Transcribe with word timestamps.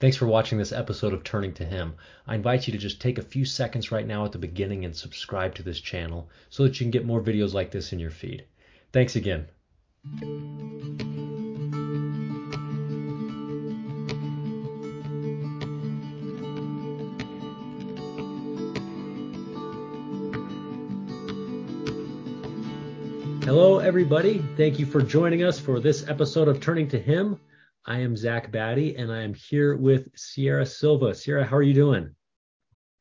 Thanks 0.00 0.16
for 0.16 0.26
watching 0.26 0.58
this 0.58 0.72
episode 0.72 1.12
of 1.12 1.22
Turning 1.22 1.54
to 1.54 1.64
Him. 1.64 1.94
I 2.26 2.34
invite 2.34 2.66
you 2.66 2.72
to 2.72 2.78
just 2.78 3.00
take 3.00 3.18
a 3.18 3.22
few 3.22 3.44
seconds 3.44 3.92
right 3.92 4.06
now 4.06 4.24
at 4.24 4.32
the 4.32 4.38
beginning 4.38 4.84
and 4.84 4.94
subscribe 4.94 5.54
to 5.54 5.62
this 5.62 5.80
channel 5.80 6.28
so 6.50 6.64
that 6.64 6.80
you 6.80 6.84
can 6.84 6.90
get 6.90 7.06
more 7.06 7.22
videos 7.22 7.54
like 7.54 7.70
this 7.70 7.92
in 7.92 8.00
your 8.00 8.10
feed. 8.10 8.44
Thanks 8.92 9.14
again. 9.14 9.46
Hello, 23.44 23.78
everybody. 23.78 24.44
Thank 24.56 24.78
you 24.80 24.86
for 24.86 25.02
joining 25.02 25.44
us 25.44 25.60
for 25.60 25.78
this 25.78 26.08
episode 26.08 26.48
of 26.48 26.60
Turning 26.60 26.88
to 26.88 26.98
Him. 26.98 27.38
I 27.86 27.98
am 27.98 28.16
Zach 28.16 28.50
Batty, 28.50 28.96
and 28.96 29.12
I 29.12 29.22
am 29.22 29.34
here 29.34 29.76
with 29.76 30.08
Sierra 30.16 30.64
Silva. 30.64 31.14
Sierra, 31.14 31.44
how 31.44 31.56
are 31.56 31.62
you 31.62 31.74
doing? 31.74 32.14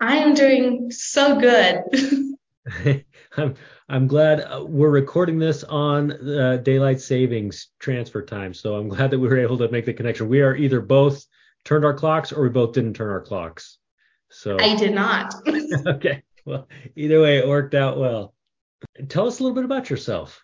I 0.02 0.18
am 0.18 0.34
doing 0.34 0.92
so 0.92 1.40
good. 1.40 3.06
I'm 3.38 3.56
I'm 3.88 4.08
glad 4.08 4.42
uh, 4.42 4.66
we're 4.68 4.90
recording 4.90 5.40
this 5.40 5.64
on 5.64 6.12
uh, 6.12 6.58
daylight 6.58 7.00
savings 7.00 7.70
transfer 7.80 8.22
time, 8.22 8.54
so 8.54 8.76
I'm 8.76 8.90
glad 8.90 9.12
that 9.12 9.20
we 9.20 9.30
were 9.30 9.40
able 9.40 9.58
to 9.60 9.70
make 9.70 9.86
the 9.86 9.94
connection. 9.94 10.28
We 10.28 10.42
are 10.42 10.56
either 10.56 10.82
both 10.82 11.26
turned 11.64 11.86
our 11.86 11.94
clocks 11.94 12.34
or 12.34 12.44
we 12.44 12.50
both 12.50 12.74
didn't 12.74 12.96
turn 12.96 13.10
our 13.10 13.22
clocks. 13.22 13.78
So 14.32 14.58
I 14.60 14.76
did 14.76 14.94
not. 14.94 15.34
okay. 15.88 16.24
Well, 16.44 16.68
either 16.98 17.22
way, 17.22 17.38
it 17.38 17.48
worked 17.48 17.74
out 17.74 17.98
well. 17.98 18.34
Tell 19.08 19.28
us 19.28 19.40
a 19.40 19.44
little 19.44 19.56
bit 19.56 19.64
about 19.64 19.90
yourself. 19.90 20.42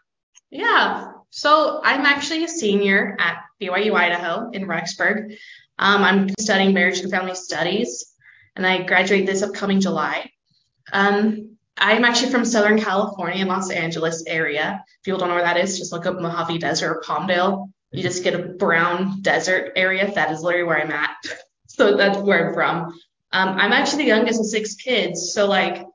Yeah. 0.50 1.12
So 1.30 1.82
I'm 1.84 2.06
actually 2.06 2.46
a 2.46 2.48
senior 2.48 3.18
at 3.20 3.44
BYU 3.62 3.94
Idaho 3.94 4.50
in 4.52 4.66
Rexburg. 4.66 5.38
Um, 5.78 6.04
I'm 6.04 6.30
studying 6.40 6.74
marriage 6.74 7.00
and 7.00 7.12
family 7.12 7.36
studies, 7.36 8.14
and 8.56 8.66
I 8.66 8.84
graduate 8.84 9.26
this 9.26 9.42
upcoming 9.42 9.80
July. 9.80 10.30
Um, 10.92 11.58
I'm 11.78 12.04
actually 12.04 12.32
from 12.32 12.44
Southern 12.44 12.80
California, 12.80 13.46
Los 13.46 13.72
Angeles 13.72 14.24
area. 14.28 14.84
If 14.86 15.04
people 15.04 15.20
don't 15.20 15.30
know 15.30 15.36
where 15.36 15.44
that 15.44 15.58
is, 15.58 15.78
just 15.78 15.94
look 15.94 16.06
up 16.06 16.20
Mojave 16.20 16.58
Desert 16.58 16.92
or 16.92 17.02
Palmdale. 17.02 17.72
You 17.92 18.04
just 18.04 18.24
get 18.24 18.36
a 18.36 18.40
brown 18.40 19.22
desert 19.22 19.74
area. 19.76 20.12
That 20.14 20.32
is 20.32 20.44
literally 20.44 20.68
where 20.68 20.82
I'm 20.82 20.92
at. 20.92 21.16
so 21.68 21.96
that's 21.96 22.18
where 22.18 22.50
I'm 22.50 22.54
from. 22.54 23.00
Um, 23.32 23.50
I'm 23.58 23.72
actually 23.72 24.04
the 24.04 24.10
youngest 24.10 24.42
of 24.42 24.48
six 24.48 24.76
kids. 24.76 25.34
So 25.34 25.48
like, 25.48 25.86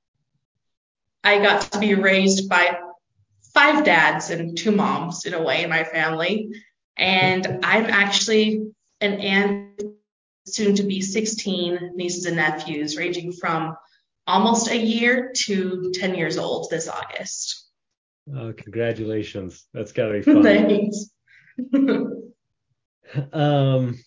I 1.22 1.38
got 1.38 1.72
to 1.72 1.78
be 1.78 1.94
raised 1.94 2.48
by 2.48 2.78
five 3.52 3.84
dads 3.84 4.30
and 4.30 4.56
two 4.56 4.72
moms 4.72 5.26
in 5.26 5.34
a 5.34 5.42
way 5.42 5.62
in 5.62 5.70
my 5.70 5.84
family. 5.84 6.50
And 6.96 7.60
I'm 7.64 7.86
actually 7.86 8.72
an 9.00 9.20
aunt, 9.20 9.82
soon 10.46 10.74
to 10.76 10.82
be 10.82 11.00
16 11.00 11.92
nieces 11.94 12.26
and 12.26 12.36
nephews, 12.36 12.96
ranging 12.96 13.32
from 13.32 13.76
almost 14.26 14.70
a 14.70 14.76
year 14.76 15.32
to 15.34 15.90
10 15.92 16.14
years 16.14 16.38
old 16.38 16.70
this 16.70 16.88
August. 16.88 17.64
Oh, 18.32 18.52
congratulations. 18.52 19.66
That's 19.72 19.92
got 19.92 20.08
to 20.08 20.12
be 20.12 20.22
fun. 20.32 20.42
Thanks. 20.42 21.10
um, 23.32 23.98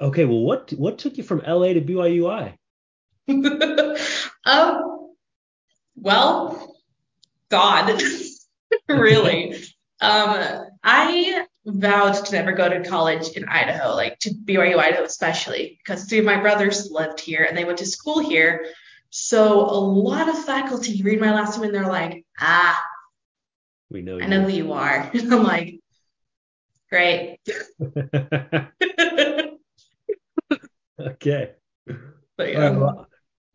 okay, 0.00 0.24
well, 0.24 0.40
what 0.40 0.70
what 0.72 0.98
took 0.98 1.16
you 1.16 1.22
from 1.22 1.42
LA 1.46 1.72
to 1.74 1.80
BYUI? 1.80 2.54
um, 4.44 5.14
well, 5.96 6.76
God. 7.48 8.02
really. 8.88 9.54
Um, 10.00 10.66
I 10.82 11.46
vowed 11.72 12.24
to 12.24 12.32
never 12.32 12.52
go 12.52 12.68
to 12.68 12.88
college 12.88 13.28
in 13.30 13.48
Idaho, 13.48 13.94
like 13.94 14.18
to 14.20 14.30
BYU 14.30 14.78
Idaho 14.78 15.04
especially, 15.04 15.78
because 15.78 16.04
three 16.04 16.18
of 16.18 16.24
my 16.24 16.40
brothers 16.40 16.90
lived 16.90 17.20
here 17.20 17.44
and 17.44 17.56
they 17.56 17.64
went 17.64 17.78
to 17.78 17.86
school 17.86 18.18
here. 18.18 18.66
So 19.10 19.60
a 19.60 19.80
lot 19.80 20.28
of 20.28 20.44
faculty 20.44 21.02
read 21.02 21.20
my 21.20 21.32
last 21.32 21.56
name 21.56 21.66
and 21.66 21.74
they're 21.74 21.86
like, 21.86 22.24
ah, 22.40 22.82
we 23.90 24.02
know. 24.02 24.20
I 24.20 24.26
know 24.26 24.42
who 24.42 24.50
you 24.50 24.72
are. 24.72 25.10
And 25.14 25.32
I'm 25.32 25.42
like, 25.42 25.80
great. 26.90 27.38
okay. 31.00 31.52
But 32.36 32.52
yeah. 32.52 32.70
well, 32.70 33.06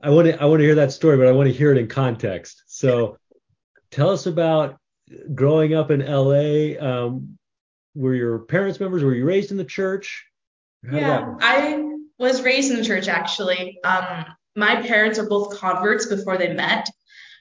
I 0.02 0.10
want 0.10 0.28
to 0.28 0.42
I 0.42 0.46
want 0.46 0.60
to 0.60 0.66
hear 0.66 0.76
that 0.76 0.92
story, 0.92 1.18
but 1.18 1.28
I 1.28 1.32
want 1.32 1.48
to 1.48 1.54
hear 1.54 1.72
it 1.72 1.78
in 1.78 1.88
context. 1.88 2.64
So 2.68 3.18
tell 3.92 4.10
us 4.10 4.26
about 4.26 4.78
growing 5.34 5.74
up 5.74 5.92
in 5.92 6.02
LA, 6.02 6.80
um, 6.80 7.38
were 7.96 8.14
your 8.14 8.40
parents 8.40 8.80
members? 8.80 9.04
Were 9.04 9.14
you 9.14 9.26
raised 9.26 9.52
in 9.52 9.58
the 9.58 9.66
church? 9.66 10.26
How 10.90 10.98
yeah, 10.98 11.36
I 11.40 11.92
was 12.18 12.42
raised 12.42 12.72
in 12.72 12.78
the 12.78 12.84
church 12.84 13.08
actually. 13.08 13.80
Um, 13.84 14.26
my 14.56 14.82
parents 14.82 15.20
are 15.20 15.28
both 15.28 15.58
converts 15.58 16.06
before 16.06 16.38
they 16.38 16.54
met. 16.54 16.90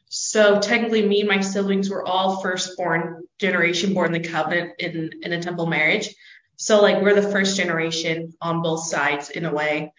So 0.08 0.60
technically, 0.60 1.06
me 1.06 1.20
and 1.20 1.28
my 1.28 1.40
siblings 1.40 1.88
were 1.88 2.06
all 2.06 2.42
firstborn 2.42 3.22
generation 3.38 3.94
born 3.94 4.14
in 4.14 4.22
the 4.22 4.28
covenant 4.28 4.72
in, 4.78 5.10
in 5.22 5.32
a 5.32 5.42
temple 5.42 5.66
marriage. 5.66 6.14
So 6.56 6.80
like 6.80 7.02
we're 7.02 7.20
the 7.20 7.30
first 7.30 7.56
generation 7.56 8.34
on 8.40 8.62
both 8.62 8.84
sides 8.84 9.30
in 9.30 9.44
a 9.46 9.52
way. 9.52 9.92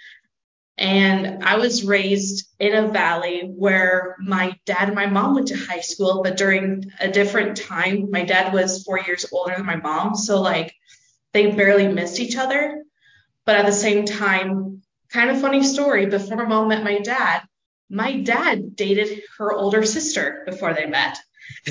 And 0.78 1.44
I 1.44 1.57
was 1.57 1.84
raised 1.84 2.47
in 2.59 2.73
a 2.73 2.88
valley 2.88 3.41
where 3.41 4.16
my 4.19 4.57
dad 4.66 4.88
and 4.88 4.95
my 4.95 5.06
mom 5.06 5.35
went 5.35 5.50
to 5.50 5.57
high 5.57 5.81
school, 5.81 6.23
but 6.23 6.35
during 6.35 6.91
a 7.00 7.11
different 7.11 7.57
time. 7.57 8.09
My 8.09 8.23
dad 8.23 8.53
was 8.53 8.84
four 8.84 9.00
years 9.00 9.25
older 9.31 9.53
than 9.56 9.66
my 9.66 9.75
mom. 9.75 10.16
So, 10.16 10.41
like, 10.41 10.73
they 11.31 11.51
barely 11.51 11.88
missed 11.88 12.19
each 12.19 12.38
other. 12.38 12.84
But 13.45 13.57
at 13.57 13.66
the 13.66 13.72
same 13.72 14.06
time, 14.06 14.81
kind 15.09 15.29
of 15.29 15.41
funny 15.41 15.63
story 15.63 16.07
before 16.07 16.38
my 16.38 16.45
mom 16.45 16.69
met 16.69 16.84
my 16.84 17.00
dad, 17.00 17.44
my 17.90 18.22
dad 18.22 18.75
dated 18.75 19.22
her 19.38 19.53
older 19.53 19.84
sister 19.84 20.44
before 20.45 20.73
they 20.73 20.88
met. 20.88 21.17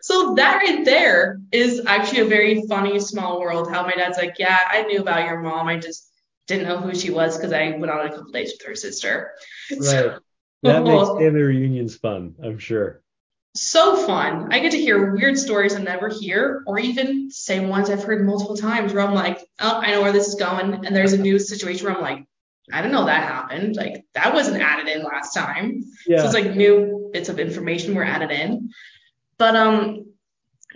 so 0.00 0.34
that 0.34 0.56
right 0.56 0.84
there 0.84 1.40
is 1.52 1.82
actually 1.86 2.20
a 2.20 2.26
very 2.26 2.62
funny 2.68 3.00
small 3.00 3.40
world 3.40 3.70
how 3.70 3.84
my 3.84 3.92
dad's 3.92 4.18
like, 4.18 4.38
Yeah, 4.38 4.58
I 4.68 4.82
knew 4.82 5.00
about 5.00 5.24
your 5.24 5.40
mom. 5.40 5.68
I 5.68 5.78
just 5.78 6.09
didn't 6.50 6.68
know 6.68 6.78
who 6.78 6.94
she 6.94 7.10
was 7.10 7.36
because 7.36 7.52
I 7.52 7.70
went 7.70 7.90
on 7.90 8.06
a 8.06 8.10
couple 8.10 8.32
dates 8.32 8.52
with 8.52 8.66
her 8.66 8.74
sister. 8.74 9.32
Right. 9.70 9.82
So, 9.82 10.18
that 10.62 10.82
makes 10.82 11.08
family 11.08 11.40
reunions 11.40 11.96
fun, 11.96 12.34
I'm 12.42 12.58
sure. 12.58 13.00
So 13.54 14.06
fun. 14.06 14.52
I 14.52 14.58
get 14.60 14.72
to 14.72 14.78
hear 14.78 15.14
weird 15.14 15.38
stories 15.38 15.74
I 15.74 15.82
never 15.82 16.08
hear, 16.08 16.62
or 16.66 16.78
even 16.78 17.30
same 17.30 17.68
ones 17.68 17.88
I've 17.88 18.04
heard 18.04 18.24
multiple 18.24 18.56
times 18.56 18.92
where 18.92 19.02
I'm 19.02 19.14
like, 19.14 19.38
oh, 19.58 19.80
I 19.80 19.92
know 19.92 20.02
where 20.02 20.12
this 20.12 20.28
is 20.28 20.34
going. 20.34 20.84
And 20.84 20.94
there's 20.94 21.14
a 21.14 21.18
new 21.18 21.38
situation 21.38 21.86
where 21.86 21.96
I'm 21.96 22.02
like, 22.02 22.26
I 22.72 22.82
didn't 22.82 22.92
know 22.92 23.06
that 23.06 23.22
happened. 23.22 23.76
Like 23.76 24.04
that 24.14 24.34
wasn't 24.34 24.62
added 24.62 24.88
in 24.88 25.02
last 25.02 25.34
time. 25.34 25.82
Yeah. 26.06 26.18
So 26.18 26.24
it's 26.26 26.34
like 26.34 26.54
new 26.54 27.10
bits 27.12 27.28
of 27.28 27.40
information 27.40 27.94
were 27.94 28.04
added 28.04 28.30
in. 28.30 28.70
But 29.38 29.56
um 29.56 30.12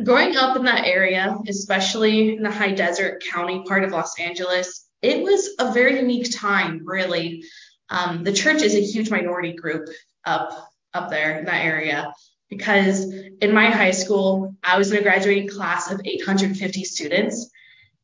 growing 0.03 0.37
up 0.37 0.57
in 0.57 0.65
that 0.65 0.87
area, 0.87 1.37
especially 1.47 2.37
in 2.37 2.43
the 2.43 2.51
high 2.51 2.73
desert 2.73 3.23
county 3.31 3.63
part 3.69 3.85
of 3.85 3.93
Los 3.93 4.19
Angeles, 4.19 4.84
it 5.05 5.23
was 5.23 5.51
a 5.59 5.73
very 5.73 5.99
unique 5.99 6.35
time, 6.35 6.81
really. 6.85 7.45
Um, 7.91 8.25
the 8.25 8.33
church 8.33 8.63
is 8.63 8.75
a 8.75 8.81
huge 8.81 9.11
minority 9.11 9.53
group 9.53 9.89
up 10.25 10.71
up 10.95 11.11
there 11.11 11.39
in 11.39 11.45
that 11.45 11.65
area 11.65 12.13
because 12.49 13.05
in 13.41 13.53
my 13.53 13.69
high 13.71 13.91
school, 13.91 14.55
I 14.63 14.79
was 14.79 14.91
in 14.91 14.99
a 14.99 15.03
graduating 15.03 15.49
class 15.49 15.91
of 15.91 16.01
850 16.05 16.85
students, 16.85 17.51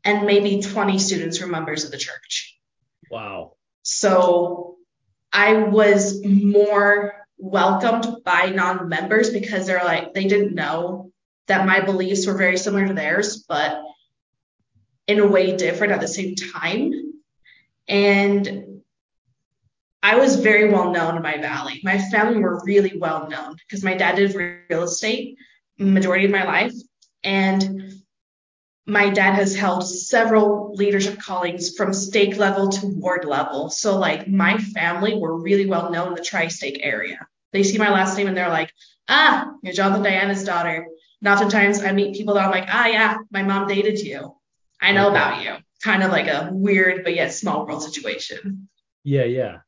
and 0.05 0.27
maybe 0.27 0.60
20 0.60 0.99
students 0.99 1.41
were 1.41 1.47
members 1.47 1.84
of 1.84 1.91
the 1.91 1.97
church. 1.97 2.59
Wow. 3.10 3.55
So 3.83 4.77
I 5.33 5.55
was 5.55 6.22
more 6.25 7.15
welcomed 7.39 8.22
by 8.25 8.50
non-members 8.50 9.31
because 9.31 9.66
they're 9.66 9.84
like 9.84 10.12
they 10.12 10.27
didn't 10.27 10.55
know 10.55 11.12
that 11.47 11.66
my 11.66 11.81
beliefs 11.81 12.27
were 12.27 12.37
very 12.37 12.59
similar 12.59 12.87
to 12.89 12.93
theirs, 12.93 13.44
but 13.49 13.83
in 15.10 15.19
a 15.19 15.26
way 15.26 15.56
different 15.56 15.93
at 15.93 16.00
the 16.00 16.09
same 16.09 16.37
time. 16.37 16.93
And 17.88 18.80
I 20.03 20.16
was 20.16 20.36
very 20.36 20.71
well 20.71 20.92
known 20.92 21.16
in 21.16 21.22
my 21.22 21.36
valley. 21.39 21.80
My 21.83 21.98
family 21.98 22.41
were 22.41 22.62
really 22.65 22.97
well 22.97 23.28
known 23.28 23.57
because 23.57 23.83
my 23.83 23.97
dad 23.97 24.16
did 24.16 24.34
real 24.34 24.84
estate 24.84 25.36
majority 25.78 26.27
of 26.27 26.30
my 26.30 26.45
life. 26.45 26.74
And 27.24 27.95
my 28.86 29.10
dad 29.10 29.34
has 29.34 29.57
held 29.57 29.89
several 29.89 30.74
leadership 30.74 31.18
callings 31.18 31.77
from 31.77 31.92
stake 31.92 32.36
level 32.36 32.68
to 32.68 32.86
ward 32.86 33.24
level. 33.24 33.68
So 33.68 33.98
like 33.98 34.28
my 34.28 34.59
family 34.59 35.16
were 35.16 35.41
really 35.41 35.66
well 35.66 35.91
known 35.91 36.09
in 36.09 36.15
the 36.15 36.24
tri-stake 36.24 36.80
area. 36.83 37.27
They 37.53 37.65
see 37.65 37.78
my 37.78 37.91
last 37.91 38.16
name 38.16 38.28
and 38.28 38.36
they're 38.36 38.48
like, 38.48 38.72
ah, 39.09 39.51
you're 39.62 39.74
Jonathan 39.74 40.04
Diana's 40.04 40.45
daughter. 40.45 40.86
And 41.21 41.28
oftentimes 41.28 41.83
I 41.83 41.92
meet 41.92 42.15
people 42.15 42.34
that 42.34 42.45
I'm 42.45 42.53
like, 42.53 42.68
ah, 42.68 42.86
yeah, 42.86 43.18
my 43.33 43.42
mom 43.42 43.66
dated 43.66 43.98
you. 43.98 44.36
I 44.80 44.92
know 44.92 45.10
about 45.10 45.42
you. 45.42 45.56
Kind 45.82 46.03
of 46.03 46.10
like 46.10 46.27
a 46.27 46.50
weird 46.53 47.04
but 47.04 47.15
yet 47.15 47.32
small 47.32 47.66
world 47.66 47.82
situation. 47.82 48.68
Yeah, 49.04 49.24
yeah. 49.24 49.59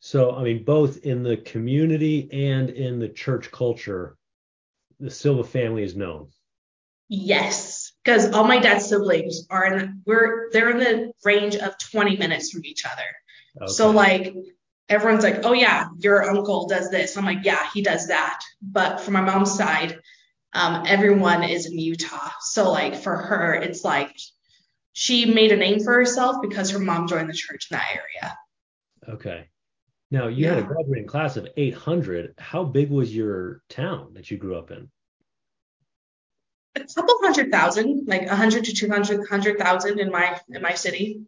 So, 0.00 0.34
I 0.34 0.44
mean, 0.44 0.64
both 0.64 0.98
in 1.04 1.22
the 1.22 1.36
community 1.36 2.28
and 2.32 2.70
in 2.70 2.98
the 2.98 3.08
church 3.08 3.50
culture, 3.50 4.16
the 5.00 5.10
Silva 5.10 5.44
family 5.44 5.82
is 5.82 5.96
known. 5.96 6.28
Yes, 7.08 7.92
because 8.04 8.32
all 8.32 8.44
my 8.44 8.58
dad's 8.58 8.86
siblings 8.86 9.46
are 9.48 9.64
in 9.64 10.02
we're 10.04 10.50
they're 10.52 10.70
in 10.70 10.78
the 10.78 11.12
range 11.24 11.56
of 11.56 11.78
20 11.78 12.16
minutes 12.18 12.50
from 12.50 12.64
each 12.66 12.84
other. 12.84 13.62
Okay. 13.62 13.72
So 13.72 13.90
like 13.90 14.34
everyone's 14.88 15.24
like, 15.24 15.44
oh 15.44 15.54
yeah, 15.54 15.88
your 15.98 16.24
uncle 16.24 16.68
does 16.68 16.90
this. 16.90 17.16
I'm 17.16 17.24
like, 17.24 17.44
yeah, 17.44 17.66
he 17.72 17.82
does 17.82 18.08
that. 18.08 18.40
But 18.60 19.00
for 19.00 19.10
my 19.10 19.22
mom's 19.22 19.56
side, 19.56 19.98
um, 20.52 20.84
everyone 20.86 21.44
is 21.44 21.66
in 21.66 21.78
Utah. 21.78 22.30
So 22.40 22.70
like 22.70 22.96
for 22.96 23.16
her, 23.16 23.54
it's 23.54 23.84
like 23.84 24.14
she 24.98 25.26
made 25.26 25.52
a 25.52 25.56
name 25.56 25.78
for 25.78 25.92
herself 25.92 26.42
because 26.42 26.70
her 26.70 26.80
mom 26.80 27.06
joined 27.06 27.30
the 27.30 27.32
church 27.32 27.68
in 27.70 27.76
that 27.76 27.86
area. 27.94 28.36
Okay. 29.08 29.48
Now 30.10 30.26
you 30.26 30.46
yeah. 30.46 30.54
had 30.56 30.64
a 30.64 30.66
graduating 30.66 31.06
class 31.06 31.36
of 31.36 31.46
800. 31.56 32.34
How 32.36 32.64
big 32.64 32.90
was 32.90 33.14
your 33.14 33.62
town 33.68 34.14
that 34.14 34.28
you 34.28 34.38
grew 34.38 34.56
up 34.56 34.72
in? 34.72 34.90
A 36.74 36.80
couple 36.80 37.14
hundred 37.22 37.52
thousand, 37.52 38.08
like 38.08 38.26
100 38.26 38.64
to 38.64 38.72
200, 38.74 39.18
100,000 39.18 40.00
in 40.00 40.10
my 40.10 40.40
in 40.48 40.62
my 40.62 40.74
city. 40.74 41.22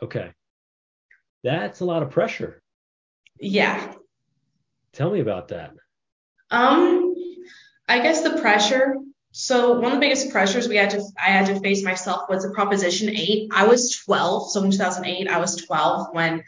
Okay. 0.00 0.30
That's 1.42 1.80
a 1.80 1.84
lot 1.84 2.04
of 2.04 2.10
pressure. 2.10 2.62
Yeah. 3.40 3.92
Tell 4.92 5.10
me 5.10 5.18
about 5.18 5.48
that. 5.48 5.72
Um, 6.52 7.12
I 7.88 7.98
guess 7.98 8.22
the 8.22 8.40
pressure. 8.40 8.94
So 9.38 9.72
one 9.78 9.92
of 9.92 9.92
the 9.92 10.00
biggest 10.00 10.30
pressures 10.30 10.66
we 10.66 10.76
had 10.76 10.88
to 10.90 11.02
I 11.18 11.28
had 11.28 11.44
to 11.48 11.60
face 11.60 11.84
myself 11.84 12.26
was 12.26 12.50
Proposition 12.54 13.10
8. 13.10 13.50
I 13.52 13.66
was 13.66 13.94
12, 13.94 14.50
so 14.50 14.64
in 14.64 14.70
2008 14.70 15.28
I 15.28 15.38
was 15.38 15.56
12 15.56 16.06
when 16.12 16.42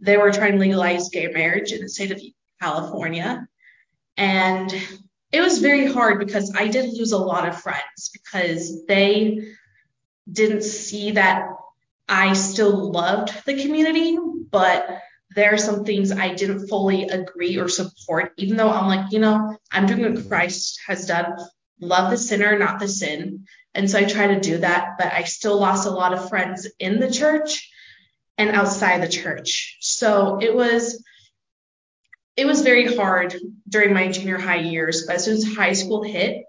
they 0.00 0.18
were 0.18 0.30
trying 0.30 0.52
to 0.52 0.58
legalize 0.58 1.08
gay 1.08 1.28
marriage 1.28 1.72
in 1.72 1.80
the 1.80 1.88
state 1.88 2.10
of 2.10 2.20
California, 2.60 3.48
and 4.18 4.70
it 5.32 5.40
was 5.40 5.60
very 5.60 5.90
hard 5.90 6.18
because 6.18 6.54
I 6.54 6.68
did 6.68 6.92
lose 6.92 7.12
a 7.12 7.16
lot 7.16 7.48
of 7.48 7.58
friends 7.58 8.10
because 8.12 8.84
they 8.84 9.54
didn't 10.30 10.64
see 10.64 11.12
that 11.12 11.48
I 12.06 12.34
still 12.34 12.92
loved 12.92 13.32
the 13.46 13.62
community, 13.62 14.18
but 14.50 14.86
there 15.34 15.54
are 15.54 15.58
some 15.58 15.86
things 15.86 16.12
I 16.12 16.34
didn't 16.34 16.68
fully 16.68 17.04
agree 17.04 17.56
or 17.56 17.68
support, 17.68 18.34
even 18.36 18.58
though 18.58 18.68
I'm 18.70 18.88
like, 18.88 19.10
you 19.10 19.20
know, 19.20 19.56
I'm 19.72 19.86
doing 19.86 20.02
what 20.02 20.28
Christ 20.28 20.80
has 20.86 21.06
done. 21.06 21.38
Love 21.80 22.10
the 22.10 22.16
sinner, 22.16 22.58
not 22.58 22.78
the 22.78 22.88
sin. 22.88 23.46
And 23.74 23.90
so 23.90 23.98
I 23.98 24.04
try 24.04 24.28
to 24.28 24.40
do 24.40 24.58
that, 24.58 24.96
but 24.98 25.12
I 25.12 25.24
still 25.24 25.58
lost 25.58 25.86
a 25.86 25.90
lot 25.90 26.12
of 26.12 26.28
friends 26.28 26.68
in 26.78 27.00
the 27.00 27.10
church 27.10 27.70
and 28.36 28.50
outside 28.50 29.02
the 29.02 29.08
church. 29.08 29.78
So 29.80 30.38
it 30.40 30.54
was 30.54 31.02
it 32.36 32.46
was 32.46 32.62
very 32.62 32.96
hard 32.96 33.34
during 33.68 33.92
my 33.92 34.10
junior 34.10 34.38
high 34.38 34.60
years, 34.60 35.06
but 35.06 35.16
as 35.16 35.24
soon 35.24 35.36
as 35.36 35.44
high 35.44 35.74
school 35.74 36.02
hit, 36.02 36.44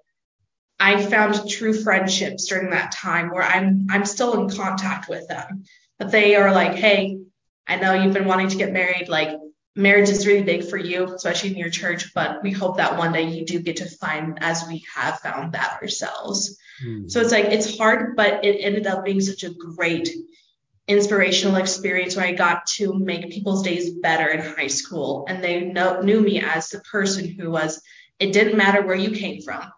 I 0.79 1.01
found 1.01 1.49
true 1.49 1.73
friendships 1.73 2.47
during 2.47 2.71
that 2.71 2.91
time 2.91 3.29
where 3.29 3.43
I'm 3.43 3.87
I'm 3.89 4.05
still 4.05 4.41
in 4.41 4.49
contact 4.55 5.09
with 5.09 5.27
them. 5.27 5.65
But 5.99 6.11
they 6.11 6.35
are 6.35 6.51
like, 6.51 6.75
hey, 6.75 7.19
I 7.67 7.75
know 7.75 7.93
you've 7.93 8.13
been 8.13 8.27
wanting 8.27 8.49
to 8.49 8.57
get 8.57 8.73
married. 8.73 9.07
Like 9.07 9.37
marriage 9.75 10.09
is 10.09 10.27
really 10.27 10.43
big 10.43 10.69
for 10.69 10.77
you, 10.77 11.05
especially 11.13 11.51
in 11.51 11.57
your 11.57 11.69
church, 11.69 12.13
but 12.13 12.43
we 12.43 12.51
hope 12.51 12.77
that 12.77 12.97
one 12.97 13.13
day 13.13 13.23
you 13.23 13.45
do 13.45 13.59
get 13.59 13.77
to 13.77 13.89
find 13.89 14.37
as 14.41 14.67
we 14.67 14.83
have 14.93 15.19
found 15.19 15.53
that 15.53 15.79
ourselves. 15.81 16.57
Mm-hmm. 16.83 17.07
So 17.07 17.21
it's 17.21 17.31
like 17.31 17.45
it's 17.45 17.77
hard, 17.77 18.15
but 18.15 18.43
it 18.43 18.57
ended 18.59 18.87
up 18.87 19.05
being 19.05 19.21
such 19.21 19.43
a 19.43 19.53
great 19.53 20.09
inspirational 20.87 21.55
experience 21.55 22.15
where 22.15 22.25
I 22.25 22.33
got 22.33 22.65
to 22.77 22.93
make 22.93 23.29
people's 23.31 23.63
days 23.63 23.91
better 23.91 24.27
in 24.27 24.41
high 24.41 24.67
school. 24.67 25.25
And 25.29 25.43
they 25.43 25.61
know, 25.61 26.01
knew 26.01 26.19
me 26.19 26.41
as 26.41 26.69
the 26.69 26.79
person 26.79 27.29
who 27.29 27.51
was, 27.51 27.81
it 28.19 28.33
didn't 28.33 28.57
matter 28.57 28.85
where 28.85 28.95
you 28.95 29.11
came 29.11 29.41
from. 29.41 29.71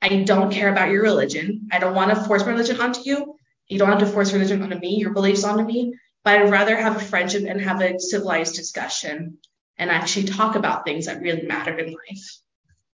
I 0.00 0.22
don't 0.22 0.52
care 0.52 0.70
about 0.70 0.90
your 0.90 1.02
religion. 1.02 1.68
I 1.70 1.78
don't 1.78 1.94
want 1.94 2.10
to 2.10 2.24
force 2.24 2.44
religion 2.44 2.80
onto 2.80 3.02
you. 3.04 3.36
You 3.68 3.78
don't 3.78 3.88
have 3.88 4.00
to 4.00 4.06
force 4.06 4.32
religion 4.32 4.62
onto 4.62 4.78
me, 4.78 4.96
your 4.96 5.12
beliefs 5.12 5.44
onto 5.44 5.64
me 5.64 5.94
but 6.24 6.40
I'd 6.40 6.50
rather 6.50 6.76
have 6.76 6.96
a 6.96 7.00
friendship 7.00 7.44
and 7.46 7.60
have 7.60 7.80
a 7.82 8.00
civilized 8.00 8.56
discussion 8.56 9.38
and 9.76 9.90
actually 9.90 10.26
talk 10.26 10.56
about 10.56 10.84
things 10.84 11.06
that 11.06 11.20
really 11.20 11.42
matter 11.42 11.78
in 11.78 11.88
life. 11.88 12.38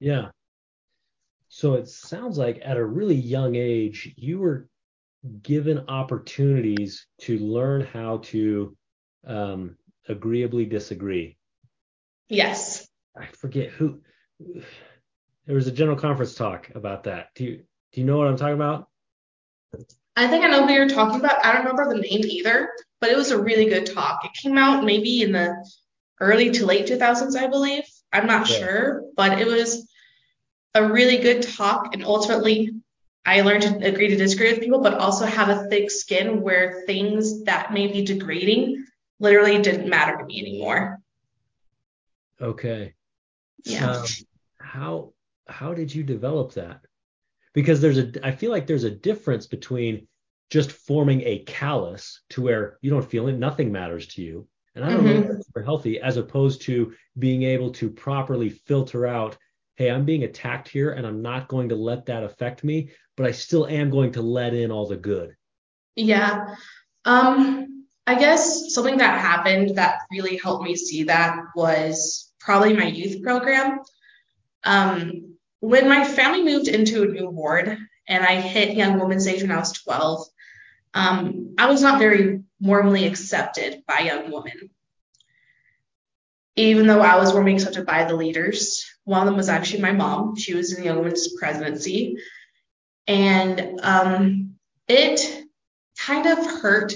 Yeah. 0.00 0.28
So 1.48 1.74
it 1.74 1.88
sounds 1.88 2.38
like 2.38 2.60
at 2.64 2.76
a 2.76 2.84
really 2.84 3.14
young 3.14 3.54
age, 3.54 4.14
you 4.16 4.38
were 4.38 4.68
given 5.42 5.84
opportunities 5.88 7.06
to 7.22 7.38
learn 7.38 7.82
how 7.82 8.18
to 8.18 8.76
um, 9.26 9.76
agreeably 10.08 10.64
disagree. 10.64 11.36
Yes. 12.28 12.88
I 13.16 13.26
forget 13.26 13.70
who. 13.70 14.00
There 15.46 15.56
was 15.56 15.66
a 15.66 15.72
general 15.72 15.96
conference 15.96 16.34
talk 16.34 16.68
about 16.74 17.04
that. 17.04 17.28
Do 17.34 17.44
you 17.44 17.62
do 17.92 18.02
you 18.02 18.06
know 18.06 18.18
what 18.18 18.26
I'm 18.26 18.36
talking 18.36 18.56
about? 18.56 18.86
I 20.16 20.26
think 20.26 20.44
I 20.44 20.48
know 20.48 20.66
who 20.66 20.72
you're 20.72 20.88
talking 20.88 21.20
about. 21.20 21.44
I 21.44 21.52
don't 21.52 21.64
remember 21.64 21.94
the 21.94 22.00
name 22.00 22.24
either, 22.24 22.70
but 23.00 23.10
it 23.10 23.16
was 23.16 23.30
a 23.30 23.40
really 23.40 23.66
good 23.66 23.86
talk. 23.86 24.24
It 24.24 24.32
came 24.32 24.58
out 24.58 24.84
maybe 24.84 25.22
in 25.22 25.32
the 25.32 25.54
early 26.20 26.50
to 26.50 26.66
late 26.66 26.86
2000s, 26.86 27.36
I 27.36 27.46
believe. 27.46 27.84
I'm 28.12 28.26
not 28.26 28.50
yeah. 28.50 28.58
sure, 28.58 29.02
but 29.16 29.40
it 29.40 29.46
was 29.46 29.88
a 30.74 30.84
really 30.84 31.18
good 31.18 31.42
talk. 31.42 31.94
And 31.94 32.04
ultimately, 32.04 32.72
I 33.24 33.42
learned 33.42 33.62
to 33.62 33.86
agree 33.86 34.08
to 34.08 34.16
disagree 34.16 34.50
with 34.50 34.60
people, 34.60 34.80
but 34.80 34.94
also 34.94 35.26
have 35.26 35.48
a 35.48 35.68
thick 35.68 35.90
skin 35.90 36.40
where 36.40 36.82
things 36.86 37.44
that 37.44 37.72
may 37.72 37.86
be 37.86 38.04
degrading 38.04 38.84
literally 39.20 39.60
didn't 39.60 39.88
matter 39.88 40.16
to 40.16 40.24
me 40.24 40.40
anymore. 40.40 40.98
Okay. 42.40 42.94
Yeah. 43.64 43.90
Um, 43.90 44.06
how 44.60 45.12
how 45.46 45.74
did 45.74 45.94
you 45.94 46.02
develop 46.02 46.54
that? 46.54 46.80
Because 47.54 47.80
there's 47.80 47.98
a 47.98 48.12
I 48.22 48.32
feel 48.32 48.50
like 48.50 48.66
there's 48.66 48.84
a 48.84 48.90
difference 48.90 49.46
between 49.46 50.06
just 50.50 50.72
forming 50.72 51.22
a 51.22 51.40
callus 51.40 52.22
to 52.30 52.42
where 52.42 52.78
you 52.80 52.90
don't 52.90 53.08
feel 53.08 53.28
it, 53.28 53.38
nothing 53.38 53.70
matters 53.70 54.06
to 54.06 54.22
you. 54.22 54.46
And 54.74 54.84
I 54.84 54.90
don't 54.90 55.04
mm-hmm. 55.04 55.06
know 55.06 55.20
if 55.20 55.28
that's 55.28 55.46
super 55.46 55.62
healthy, 55.62 56.00
as 56.00 56.16
opposed 56.16 56.62
to 56.62 56.94
being 57.18 57.42
able 57.42 57.72
to 57.72 57.90
properly 57.90 58.48
filter 58.48 59.06
out, 59.06 59.36
hey, 59.76 59.90
I'm 59.90 60.04
being 60.04 60.24
attacked 60.24 60.68
here 60.68 60.92
and 60.92 61.06
I'm 61.06 61.20
not 61.20 61.48
going 61.48 61.68
to 61.70 61.76
let 61.76 62.06
that 62.06 62.22
affect 62.22 62.64
me, 62.64 62.90
but 63.16 63.26
I 63.26 63.32
still 63.32 63.66
am 63.66 63.90
going 63.90 64.12
to 64.12 64.22
let 64.22 64.54
in 64.54 64.70
all 64.70 64.86
the 64.86 64.96
good. 64.96 65.34
Yeah. 65.96 66.54
Um, 67.04 67.86
I 68.06 68.18
guess 68.18 68.72
something 68.72 68.98
that 68.98 69.20
happened 69.20 69.76
that 69.76 70.00
really 70.10 70.36
helped 70.36 70.64
me 70.64 70.76
see 70.76 71.02
that 71.04 71.36
was 71.54 72.32
probably 72.38 72.74
my 72.74 72.86
youth 72.86 73.22
program. 73.22 73.80
Um, 74.64 75.27
when 75.60 75.88
my 75.88 76.04
family 76.04 76.42
moved 76.42 76.68
into 76.68 77.02
a 77.02 77.06
new 77.06 77.28
ward 77.28 77.78
and 78.06 78.24
I 78.24 78.40
hit 78.40 78.76
young 78.76 78.98
women's 78.98 79.26
age 79.26 79.42
when 79.42 79.50
I 79.50 79.58
was 79.58 79.72
12, 79.72 80.26
um, 80.94 81.54
I 81.58 81.66
was 81.66 81.82
not 81.82 81.98
very 81.98 82.42
warmly 82.60 83.06
accepted 83.06 83.82
by 83.86 84.00
young 84.00 84.30
women. 84.30 84.70
Even 86.56 86.86
though 86.86 87.00
I 87.00 87.16
was 87.16 87.32
warmly 87.32 87.54
accepted 87.54 87.86
by 87.86 88.04
the 88.04 88.16
leaders, 88.16 88.84
one 89.04 89.20
of 89.20 89.26
them 89.26 89.36
was 89.36 89.48
actually 89.48 89.82
my 89.82 89.92
mom. 89.92 90.36
She 90.36 90.54
was 90.54 90.72
in 90.72 90.80
the 90.80 90.86
young 90.86 90.98
women's 90.98 91.36
presidency. 91.36 92.16
And 93.06 93.80
um, 93.82 94.54
it 94.88 95.44
kind 95.98 96.26
of 96.26 96.38
hurt 96.38 96.94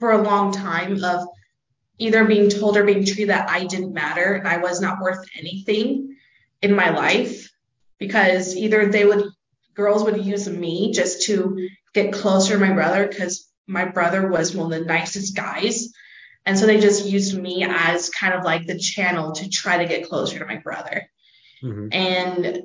for 0.00 0.12
a 0.12 0.22
long 0.22 0.52
time 0.52 1.02
of 1.04 1.26
either 1.98 2.24
being 2.24 2.50
told 2.50 2.76
or 2.76 2.84
being 2.84 3.04
treated 3.04 3.28
that 3.28 3.48
I 3.48 3.64
didn't 3.64 3.94
matter 3.94 4.34
and 4.34 4.48
I 4.48 4.58
was 4.58 4.80
not 4.80 5.00
worth 5.00 5.24
anything 5.38 6.16
in 6.62 6.74
my 6.74 6.90
life 6.90 7.53
because 8.06 8.56
either 8.56 8.86
they 8.86 9.04
would 9.04 9.24
girls 9.74 10.04
would 10.04 10.24
use 10.24 10.48
me 10.48 10.92
just 10.92 11.22
to 11.26 11.68
get 11.92 12.12
closer 12.12 12.54
to 12.54 12.64
my 12.64 12.72
brother 12.72 13.06
because 13.06 13.48
my 13.66 13.84
brother 13.84 14.28
was 14.28 14.54
one 14.54 14.72
of 14.72 14.78
the 14.78 14.84
nicest 14.84 15.36
guys. 15.36 15.92
And 16.46 16.58
so 16.58 16.66
they 16.66 16.78
just 16.78 17.06
used 17.06 17.38
me 17.38 17.64
as 17.68 18.10
kind 18.10 18.34
of 18.34 18.44
like 18.44 18.66
the 18.66 18.78
channel 18.78 19.32
to 19.32 19.48
try 19.48 19.78
to 19.78 19.86
get 19.86 20.08
closer 20.08 20.38
to 20.38 20.46
my 20.46 20.58
brother. 20.58 21.08
Mm-hmm. 21.62 21.88
And 21.92 22.62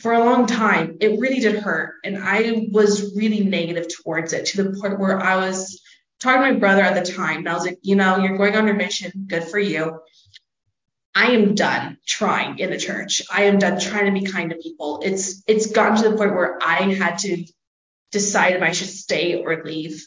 for 0.00 0.12
a 0.12 0.24
long 0.24 0.46
time, 0.46 0.96
it 1.00 1.20
really 1.20 1.38
did 1.38 1.56
hurt. 1.56 1.94
And 2.04 2.18
I 2.18 2.66
was 2.72 3.14
really 3.16 3.44
negative 3.44 3.86
towards 4.02 4.32
it 4.32 4.46
to 4.46 4.62
the 4.62 4.80
point 4.80 4.98
where 4.98 5.20
I 5.20 5.36
was 5.36 5.80
talking 6.20 6.42
to 6.42 6.52
my 6.52 6.58
brother 6.58 6.82
at 6.82 7.02
the 7.04 7.12
time. 7.12 7.38
And 7.38 7.48
I 7.48 7.54
was 7.54 7.64
like, 7.64 7.78
you 7.82 7.94
know, 7.94 8.18
you're 8.18 8.36
going 8.36 8.56
on 8.56 8.66
your 8.66 8.76
mission. 8.76 9.26
Good 9.28 9.44
for 9.44 9.60
you. 9.60 10.00
I 11.14 11.32
am 11.32 11.54
done 11.54 11.98
trying 12.06 12.58
in 12.58 12.70
the 12.70 12.78
church. 12.78 13.22
I 13.30 13.44
am 13.44 13.58
done 13.58 13.78
trying 13.78 14.06
to 14.06 14.18
be 14.18 14.26
kind 14.26 14.50
to 14.50 14.56
people. 14.56 15.00
It's 15.04 15.42
it's 15.46 15.66
gotten 15.66 16.02
to 16.02 16.10
the 16.10 16.16
point 16.16 16.34
where 16.34 16.58
I 16.62 16.92
had 16.94 17.18
to 17.20 17.44
decide 18.12 18.54
if 18.54 18.62
I 18.62 18.72
should 18.72 18.88
stay 18.88 19.42
or 19.42 19.62
leave. 19.64 20.06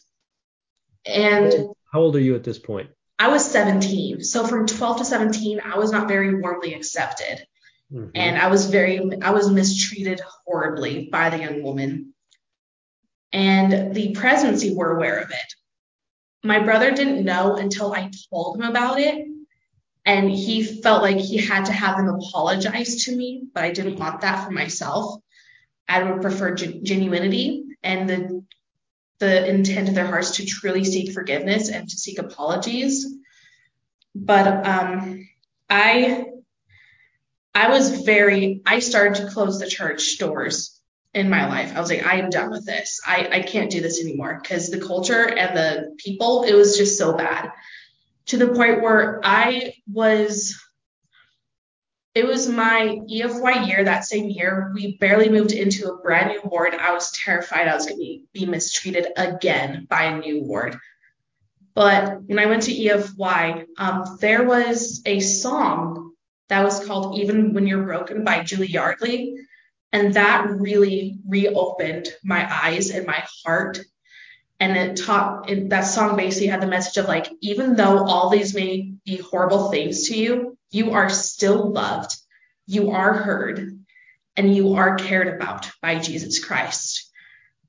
And 1.06 1.54
how 1.92 2.02
old 2.02 2.16
are 2.16 2.20
you 2.20 2.36
at 2.36 2.44
this 2.44 2.60
point? 2.60 2.90
I 3.18 3.30
was 3.30 3.50
17. 3.50 4.24
So 4.24 4.46
from 4.46 4.68
12 4.68 4.98
to 4.98 5.06
17, 5.06 5.62
I 5.62 5.78
was 5.78 5.92
not 5.92 6.08
very 6.08 6.42
warmly 6.42 6.74
accepted. 6.74 7.46
Mm-hmm. 7.92 8.10
And 8.16 8.38
I 8.38 8.48
was 8.48 8.70
very, 8.70 9.00
I 9.22 9.32
was 9.32 9.50
mistreated 9.50 10.22
horribly 10.46 11.08
by 11.12 11.30
the 11.30 11.40
young 11.40 11.64
woman. 11.64 12.14
And 13.32 13.94
the 13.94 14.14
presidency 14.14 14.76
were 14.76 14.96
aware 14.96 15.20
of 15.20 15.30
it. 15.30 15.54
My 16.44 16.60
brother 16.60 16.92
didn't 16.92 17.24
know 17.24 17.56
until 17.56 17.94
I 17.94 18.12
told 18.30 18.58
him 18.58 18.64
about 18.64 19.00
it. 19.00 19.28
And 20.06 20.30
he 20.30 20.64
felt 20.64 21.02
like 21.02 21.18
he 21.18 21.38
had 21.38 21.66
to 21.66 21.72
have 21.72 21.98
them 21.98 22.10
apologize 22.10 23.06
to 23.06 23.16
me, 23.16 23.44
but 23.54 23.64
I 23.64 23.72
didn't 23.72 23.98
want 23.98 24.22
that 24.22 24.46
for 24.46 24.52
myself. 24.52 25.20
I 25.88 26.04
would 26.04 26.22
prefer 26.22 26.54
gen- 26.54 26.84
genuinity 26.84 27.64
and 27.84 28.10
the 28.10 28.44
the 29.20 29.48
intent 29.48 29.88
of 29.88 29.96
their 29.96 30.06
hearts 30.06 30.32
to 30.38 30.46
truly 30.46 30.84
seek 30.84 31.14
forgiveness 31.14 31.70
and 31.70 31.88
to 31.88 31.98
seek 31.98 32.20
apologies. 32.20 33.06
But 34.14 34.68
um, 34.68 35.28
I 35.70 36.26
I 37.54 37.70
was 37.70 38.02
very 38.02 38.62
I 38.66 38.80
started 38.80 39.24
to 39.24 39.32
close 39.32 39.60
the 39.60 39.70
church 39.70 40.18
doors 40.20 40.76
in 41.16 41.30
my 41.30 41.48
life. 41.48 41.76
I 41.76 41.80
was 41.80 41.90
like, 41.90 42.06
I 42.06 42.18
am 42.18 42.30
done 42.30 42.52
with 42.52 42.66
this. 42.66 43.00
I, 43.08 43.30
I 43.32 43.40
can't 43.40 43.72
do 43.72 43.80
this 43.80 44.02
anymore 44.02 44.38
because 44.42 44.70
the 44.70 44.82
culture 44.86 45.26
and 45.26 45.58
the 45.58 45.96
people, 45.98 46.44
it 46.44 46.54
was 46.54 46.78
just 46.78 46.98
so 46.98 47.16
bad. 47.16 47.52
To 48.28 48.38
the 48.38 48.48
point 48.48 48.82
where 48.82 49.22
I 49.24 49.74
was 49.92 50.56
it 52.16 52.26
was 52.26 52.48
my 52.48 52.98
EFY 53.12 53.68
year 53.68 53.84
that 53.84 54.06
same 54.06 54.30
year. 54.30 54.72
We 54.74 54.98
barely 54.98 55.28
moved 55.28 55.52
into 55.52 55.90
a 55.90 55.98
brand 55.98 56.30
new 56.30 56.42
ward. 56.50 56.74
I 56.74 56.94
was 56.94 57.12
terrified 57.12 57.68
I 57.68 57.76
was 57.76 57.86
going 57.86 58.00
to 58.00 58.20
be, 58.34 58.46
mistreated 58.46 59.08
again 59.18 59.86
by 59.90 60.04
a 60.04 60.18
new 60.18 60.42
ward. 60.42 60.78
But 61.74 62.22
when 62.24 62.40
I 62.40 62.46
went 62.46 62.64
to 62.64 62.72
EFY, 62.72 63.66
um, 63.78 64.18
there 64.22 64.46
was 64.46 65.02
a 65.06 65.20
song 65.20 66.14
that 66.48 66.64
was 66.64 66.86
called 66.86 67.20
Even 67.20 67.54
When 67.54 67.68
You're 67.68 67.84
Broken 67.84 68.24
by 68.24 68.44
Julie 68.44 68.68
Yardley. 68.68 69.36
And 69.92 70.14
that 70.14 70.50
really 70.50 71.20
reopened 71.28 72.08
my 72.24 72.48
eyes 72.50 72.92
and 72.92 73.06
my 73.06 73.26
heart. 73.44 73.80
And 74.60 74.78
it 74.78 74.98
taught 74.98 75.50
it, 75.50 75.70
that 75.70 75.82
song 75.82 76.16
basically 76.16 76.48
had 76.48 76.62
the 76.62 76.68
message 76.68 76.98
of 76.98 77.08
like, 77.08 77.28
even 77.42 77.76
though 77.76 78.06
all 78.06 78.30
these 78.30 78.56
may 78.56 78.94
be 79.06 79.18
horrible 79.18 79.70
things 79.70 80.08
to 80.08 80.18
you, 80.18 80.58
you 80.72 80.92
are 80.92 81.10
still 81.10 81.72
loved, 81.72 82.16
you 82.66 82.92
are 82.92 83.14
heard, 83.14 83.80
and 84.38 84.56
you 84.56 84.76
are 84.76 84.96
cared 84.96 85.28
about 85.28 85.70
by 85.82 86.00
Jesus 86.00 86.44
Christ. 86.44 87.12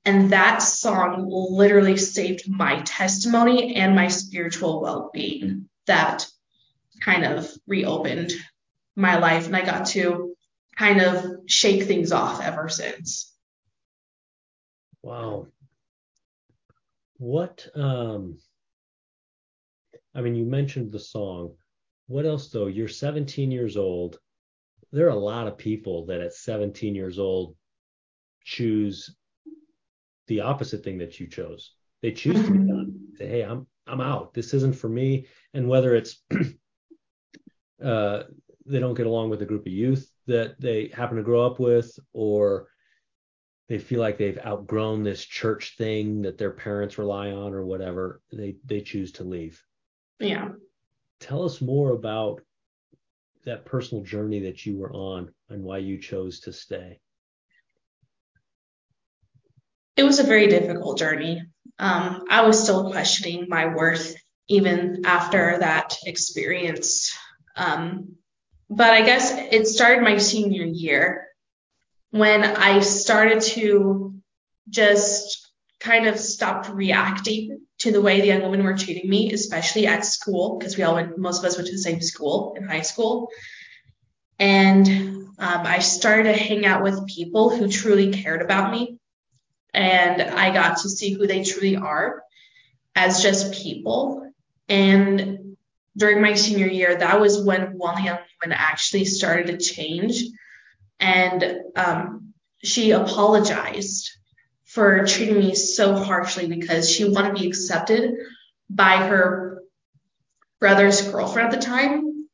And 0.05 0.31
that 0.31 0.59
song 0.59 1.27
literally 1.29 1.97
saved 1.97 2.49
my 2.49 2.81
testimony 2.81 3.75
and 3.75 3.93
my 3.93 4.07
spiritual 4.07 4.81
well 4.81 5.09
being. 5.13 5.67
That 5.85 6.25
kind 7.01 7.25
of 7.25 7.49
reopened 7.67 8.31
my 8.95 9.17
life, 9.19 9.47
and 9.47 9.55
I 9.55 9.65
got 9.65 9.87
to 9.87 10.35
kind 10.77 11.01
of 11.01 11.25
shake 11.47 11.83
things 11.83 12.11
off 12.11 12.41
ever 12.41 12.69
since. 12.69 13.33
Wow. 15.01 15.47
What, 17.17 17.67
um, 17.75 18.37
I 20.13 20.21
mean, 20.21 20.35
you 20.35 20.45
mentioned 20.45 20.91
the 20.91 20.99
song. 20.99 21.55
What 22.07 22.25
else 22.25 22.49
though? 22.49 22.67
You're 22.67 22.87
17 22.87 23.51
years 23.51 23.77
old. 23.77 24.19
There 24.91 25.07
are 25.07 25.09
a 25.09 25.15
lot 25.15 25.47
of 25.47 25.57
people 25.57 26.05
that 26.05 26.21
at 26.21 26.33
17 26.33 26.95
years 26.95 27.19
old 27.19 27.55
choose 28.43 29.15
the 30.27 30.41
opposite 30.41 30.83
thing 30.83 30.97
that 30.99 31.19
you 31.19 31.27
chose. 31.27 31.73
They 32.01 32.11
choose 32.11 32.45
to 32.45 32.51
be 32.51 32.59
done. 32.59 32.99
Say, 33.17 33.27
hey, 33.27 33.41
I'm 33.41 33.67
I'm 33.87 34.01
out. 34.01 34.33
This 34.33 34.53
isn't 34.53 34.75
for 34.75 34.89
me. 34.89 35.27
And 35.53 35.67
whether 35.67 35.95
it's 35.95 36.21
uh, 37.83 38.23
they 38.65 38.79
don't 38.79 38.93
get 38.93 39.07
along 39.07 39.29
with 39.29 39.41
a 39.41 39.45
group 39.45 39.65
of 39.65 39.71
youth 39.71 40.11
that 40.27 40.59
they 40.59 40.91
happen 40.93 41.17
to 41.17 41.23
grow 41.23 41.45
up 41.45 41.59
with, 41.59 41.97
or 42.13 42.67
they 43.67 43.79
feel 43.79 43.99
like 43.99 44.17
they've 44.17 44.39
outgrown 44.45 45.03
this 45.03 45.23
church 45.23 45.75
thing 45.77 46.21
that 46.21 46.37
their 46.37 46.51
parents 46.51 46.97
rely 46.97 47.31
on, 47.31 47.53
or 47.53 47.65
whatever, 47.65 48.21
they 48.31 48.55
they 48.65 48.81
choose 48.81 49.11
to 49.13 49.23
leave. 49.23 49.61
Yeah 50.19 50.49
tell 51.19 51.43
us 51.43 51.61
more 51.61 51.91
about 51.91 52.41
that 53.45 53.65
personal 53.65 54.03
journey 54.03 54.41
that 54.41 54.65
you 54.65 54.77
were 54.77 54.91
on 54.91 55.29
and 55.49 55.63
why 55.63 55.77
you 55.77 55.97
chose 55.97 56.41
to 56.41 56.53
stay. 56.53 56.99
It 59.95 60.03
was 60.03 60.19
a 60.19 60.23
very 60.23 60.47
difficult 60.47 60.97
journey. 60.97 61.41
Um, 61.79 62.25
I 62.29 62.45
was 62.45 62.61
still 62.61 62.91
questioning 62.91 63.47
my 63.47 63.73
worth 63.73 64.15
even 64.47 65.03
after 65.05 65.57
that 65.59 65.95
experience. 66.05 67.17
Um, 67.55 68.15
but 68.69 68.91
I 68.91 69.01
guess 69.01 69.31
it 69.33 69.67
started 69.67 70.03
my 70.03 70.17
senior 70.17 70.65
year 70.65 71.26
when 72.17 72.43
I 72.43 72.79
started 72.81 73.41
to 73.41 74.13
just 74.69 75.47
kind 75.79 76.07
of 76.07 76.19
stopped 76.19 76.69
reacting 76.69 77.61
to 77.79 77.91
the 77.91 78.01
way 78.01 78.19
the 78.19 78.27
young 78.27 78.41
women 78.41 78.63
were 78.63 78.77
treating 78.77 79.09
me, 79.09 79.31
especially 79.31 79.87
at 79.87 80.03
school, 80.05 80.57
because 80.57 80.77
we 80.77 80.83
all 80.83 80.95
went, 80.95 81.17
most 81.17 81.39
of 81.39 81.45
us 81.45 81.55
went 81.55 81.67
to 81.67 81.73
the 81.73 81.81
same 81.81 82.01
school 82.01 82.55
in 82.57 82.67
high 82.67 82.81
school. 82.81 83.29
And 84.39 84.87
um, 84.87 85.65
I 85.65 85.79
started 85.79 86.23
to 86.23 86.33
hang 86.33 86.65
out 86.65 86.83
with 86.83 87.07
people 87.07 87.55
who 87.55 87.69
truly 87.69 88.11
cared 88.11 88.41
about 88.41 88.71
me. 88.71 88.99
And 89.73 90.21
I 90.21 90.51
got 90.51 90.79
to 90.79 90.89
see 90.89 91.13
who 91.13 91.27
they 91.27 91.43
truly 91.43 91.75
are 91.75 92.23
as 92.95 93.21
just 93.21 93.53
people. 93.53 94.31
And 94.67 95.55
during 95.95 96.21
my 96.21 96.33
senior 96.33 96.67
year, 96.67 96.95
that 96.95 97.19
was 97.19 97.43
when 97.43 97.77
one 97.77 98.03
young 98.03 98.19
woman 98.43 98.57
actually 98.57 99.05
started 99.05 99.47
to 99.47 99.57
change. 99.57 100.23
And 100.99 101.61
um, 101.75 102.33
she 102.63 102.91
apologized 102.91 104.11
for 104.65 105.05
treating 105.05 105.39
me 105.39 105.55
so 105.55 105.95
harshly 105.95 106.47
because 106.47 106.89
she 106.89 107.09
wanted 107.09 107.35
to 107.35 107.41
be 107.41 107.47
accepted 107.47 108.15
by 108.69 108.97
her 108.97 109.63
brother's 110.59 111.01
girlfriend 111.01 111.53
at 111.53 111.59
the 111.59 111.65
time. 111.65 112.27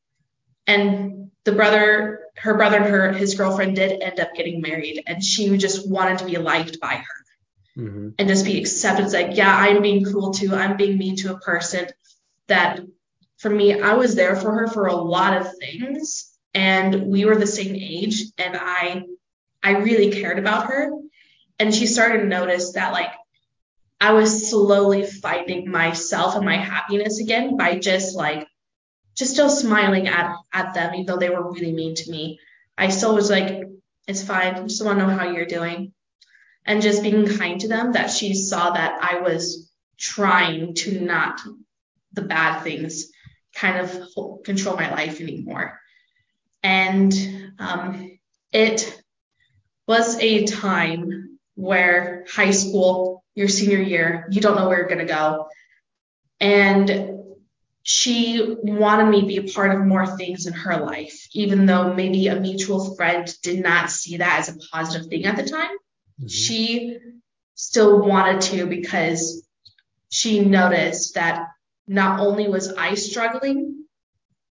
And 0.66 1.32
the 1.44 1.52
brother, 1.52 2.22
her 2.38 2.56
brother 2.56 2.78
and 2.78 2.86
her, 2.86 3.12
his 3.12 3.36
girlfriend 3.36 3.76
did 3.76 4.02
end 4.02 4.20
up 4.20 4.34
getting 4.34 4.62
married 4.62 5.04
and 5.06 5.24
she 5.24 5.58
just 5.58 5.90
wanted 5.90 6.20
to 6.20 6.26
be 6.26 6.38
liked 6.38 6.80
by 6.80 6.96
her 6.96 7.82
mm-hmm. 7.82 8.10
and 8.18 8.28
just 8.28 8.46
be 8.46 8.60
accepted. 8.60 9.06
It's 9.06 9.14
like, 9.14 9.36
yeah, 9.38 9.56
I'm 9.56 9.82
being 9.82 10.06
cruel 10.06 10.34
too. 10.34 10.56
I'm 10.56 10.78
being 10.78 10.98
mean 10.98 11.16
to 11.18 11.34
a 11.34 11.40
person 11.40 11.88
that 12.48 12.80
for 13.38 13.50
me, 13.50 13.80
I 13.80 13.94
was 13.94 14.16
there 14.16 14.36
for 14.36 14.52
her 14.52 14.68
for 14.68 14.88
a 14.88 14.96
lot 14.96 15.40
of 15.40 15.58
things 15.58 16.33
and 16.54 17.08
we 17.08 17.26
were 17.26 17.36
the 17.36 17.48
same 17.48 17.76
age 17.76 18.24
and 18.38 18.56
I, 18.56 19.04
I 19.62 19.78
really 19.78 20.12
cared 20.12 20.40
about 20.40 20.68
her 20.68 20.92
and 21.60 21.74
she 21.74 21.88
started 21.88 22.20
to 22.20 22.26
notice 22.26 22.74
that 22.74 22.94
like 22.94 23.12
I 24.00 24.12
was 24.12 24.50
slowly 24.50 25.06
finding 25.06 25.72
myself 25.72 26.36
and 26.36 26.46
my 26.46 26.58
happiness 26.58 27.20
again 27.20 27.56
by 27.56 27.80
just 27.80 28.16
like 28.16 28.48
just 29.16 29.32
still 29.32 29.50
smiling 29.50 30.08
at 30.08 30.36
at 30.52 30.74
them 30.74 30.94
even 30.94 31.06
though 31.06 31.18
they 31.18 31.30
were 31.30 31.52
really 31.52 31.72
mean 31.72 31.96
to 31.96 32.12
me. 32.12 32.40
I 32.78 32.90
still 32.90 33.16
was 33.16 33.30
like, 33.30 33.64
it's 34.08 34.24
fine. 34.24 34.68
Just 34.68 34.84
want 34.84 35.00
to 35.00 35.08
know 35.08 35.16
how 35.16 35.30
you're 35.30 35.46
doing. 35.46 35.94
And 36.66 36.82
just 36.82 37.04
being 37.04 37.28
kind 37.38 37.62
to 37.62 37.68
them 37.68 37.94
that 37.94 38.10
she 38.10 38.34
saw 38.34 38.72
that 38.72 39.00
I 39.02 39.20
was 39.20 39.72
trying 39.98 40.74
to 40.76 41.00
not 41.00 41.40
the 42.14 42.24
bad 42.24 42.62
things 42.62 43.08
kind 43.56 43.78
of 43.78 44.44
control 44.44 44.76
my 44.76 44.92
life 44.92 45.22
anymore. 45.22 45.80
And 46.64 47.14
um, 47.60 48.18
it 48.52 49.04
was 49.88 50.18
a 50.20 50.46
time 50.46 51.40
where 51.56 52.26
high 52.30 52.52
school, 52.52 53.24
your 53.36 53.50
senior 53.50 53.82
year, 53.82 54.28
you 54.32 54.42
don't 54.42 54.56
know 54.56 54.68
where 54.68 54.80
you're 54.80 54.88
going 54.88 55.06
to 55.06 55.14
go. 55.14 55.48
And 56.40 57.14
she 57.84 58.56
wanted 58.64 59.10
me 59.10 59.22
to 59.22 59.28
be 59.28 59.38
a 59.38 59.54
part 59.54 59.76
of 59.76 59.86
more 59.86 60.08
things 60.08 60.46
in 60.48 60.54
her 60.54 60.78
life, 60.78 61.28
even 61.34 61.66
though 61.66 61.94
maybe 61.94 62.28
a 62.28 62.40
mutual 62.40 62.96
friend 62.96 63.28
did 63.42 63.62
not 63.62 63.90
see 63.92 64.18
that 64.18 64.40
as 64.40 64.50
a 64.50 64.58
positive 64.72 65.08
thing 65.10 65.26
at 65.26 65.36
the 65.36 65.44
time. 65.44 65.76
Mm-hmm. 66.20 66.28
She 66.28 66.98
still 67.56 68.00
wanted 68.02 68.42
to 68.42 68.68
because 68.68 69.46
she 70.10 70.40
noticed 70.40 71.16
that 71.16 71.48
not 71.88 72.22
only 72.22 72.48
was 72.48 72.72
I 72.72 72.94
struggling 72.94 73.84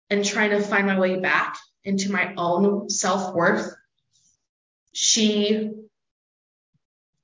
and 0.10 0.24
trying 0.24 0.52
to 0.52 0.62
find 0.62 0.86
my 0.86 1.00
way 1.00 1.20
back 1.20 1.58
into 1.86 2.12
my 2.12 2.34
own 2.36 2.90
self 2.90 3.34
worth, 3.34 3.74
she 4.94 5.72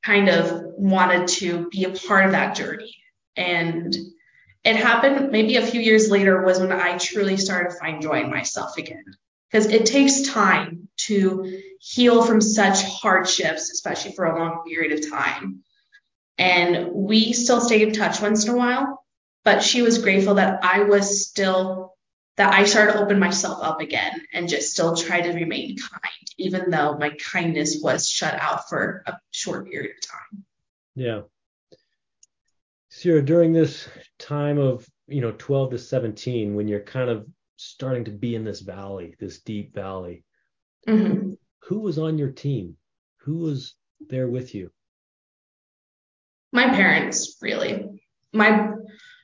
kind 0.03 0.29
of 0.29 0.63
wanted 0.77 1.27
to 1.27 1.67
be 1.69 1.83
a 1.83 1.89
part 1.91 2.25
of 2.25 2.31
that 2.31 2.55
journey. 2.55 2.95
And 3.35 3.95
it 4.63 4.75
happened 4.75 5.31
maybe 5.31 5.55
a 5.57 5.65
few 5.65 5.81
years 5.81 6.09
later 6.09 6.43
was 6.43 6.59
when 6.59 6.71
I 6.71 6.97
truly 6.97 7.37
started 7.37 7.71
to 7.71 7.79
find 7.79 8.01
joy 8.01 8.21
in 8.21 8.29
myself 8.29 8.77
again. 8.77 9.03
Because 9.51 9.67
it 9.67 9.85
takes 9.85 10.29
time 10.29 10.87
to 11.07 11.61
heal 11.79 12.23
from 12.23 12.39
such 12.39 12.83
hardships, 12.83 13.71
especially 13.71 14.13
for 14.13 14.25
a 14.25 14.39
long 14.39 14.63
period 14.65 14.97
of 14.97 15.09
time. 15.09 15.63
And 16.37 16.91
we 16.93 17.33
still 17.33 17.59
stay 17.59 17.81
in 17.81 17.93
touch 17.93 18.21
once 18.21 18.45
in 18.45 18.53
a 18.53 18.57
while, 18.57 19.03
but 19.43 19.61
she 19.61 19.81
was 19.81 19.97
grateful 19.97 20.35
that 20.35 20.63
I 20.63 20.83
was 20.83 21.27
still 21.27 21.90
that 22.37 22.53
I 22.53 22.65
started 22.65 22.93
to 22.93 23.01
open 23.01 23.19
myself 23.19 23.59
up 23.61 23.81
again 23.81 24.21
and 24.33 24.47
just 24.47 24.71
still 24.71 24.95
try 24.95 25.21
to 25.21 25.33
remain 25.33 25.77
kind, 25.77 26.27
even 26.37 26.69
though 26.69 26.97
my 26.97 27.11
kindness 27.11 27.79
was 27.81 28.07
shut 28.07 28.33
out 28.33 28.69
for 28.69 29.03
a 29.05 29.13
short 29.31 29.69
period 29.69 29.91
of 29.91 30.09
time. 30.09 30.45
Yeah. 30.95 31.21
Sierra, 32.89 33.21
during 33.21 33.53
this 33.53 33.87
time 34.17 34.57
of, 34.57 34.87
you 35.07 35.21
know, 35.21 35.33
12 35.37 35.71
to 35.71 35.77
17, 35.77 36.55
when 36.55 36.67
you're 36.67 36.81
kind 36.81 37.09
of 37.09 37.27
starting 37.57 38.05
to 38.05 38.11
be 38.11 38.35
in 38.35 38.43
this 38.43 38.61
valley, 38.61 39.15
this 39.19 39.39
deep 39.41 39.73
valley, 39.73 40.23
mm-hmm. 40.87 41.33
who 41.63 41.79
was 41.79 41.99
on 41.99 42.17
your 42.17 42.31
team? 42.31 42.75
Who 43.21 43.37
was 43.37 43.75
there 44.09 44.27
with 44.27 44.55
you? 44.55 44.71
My 46.51 46.69
parents, 46.69 47.37
really. 47.41 48.01
My 48.33 48.71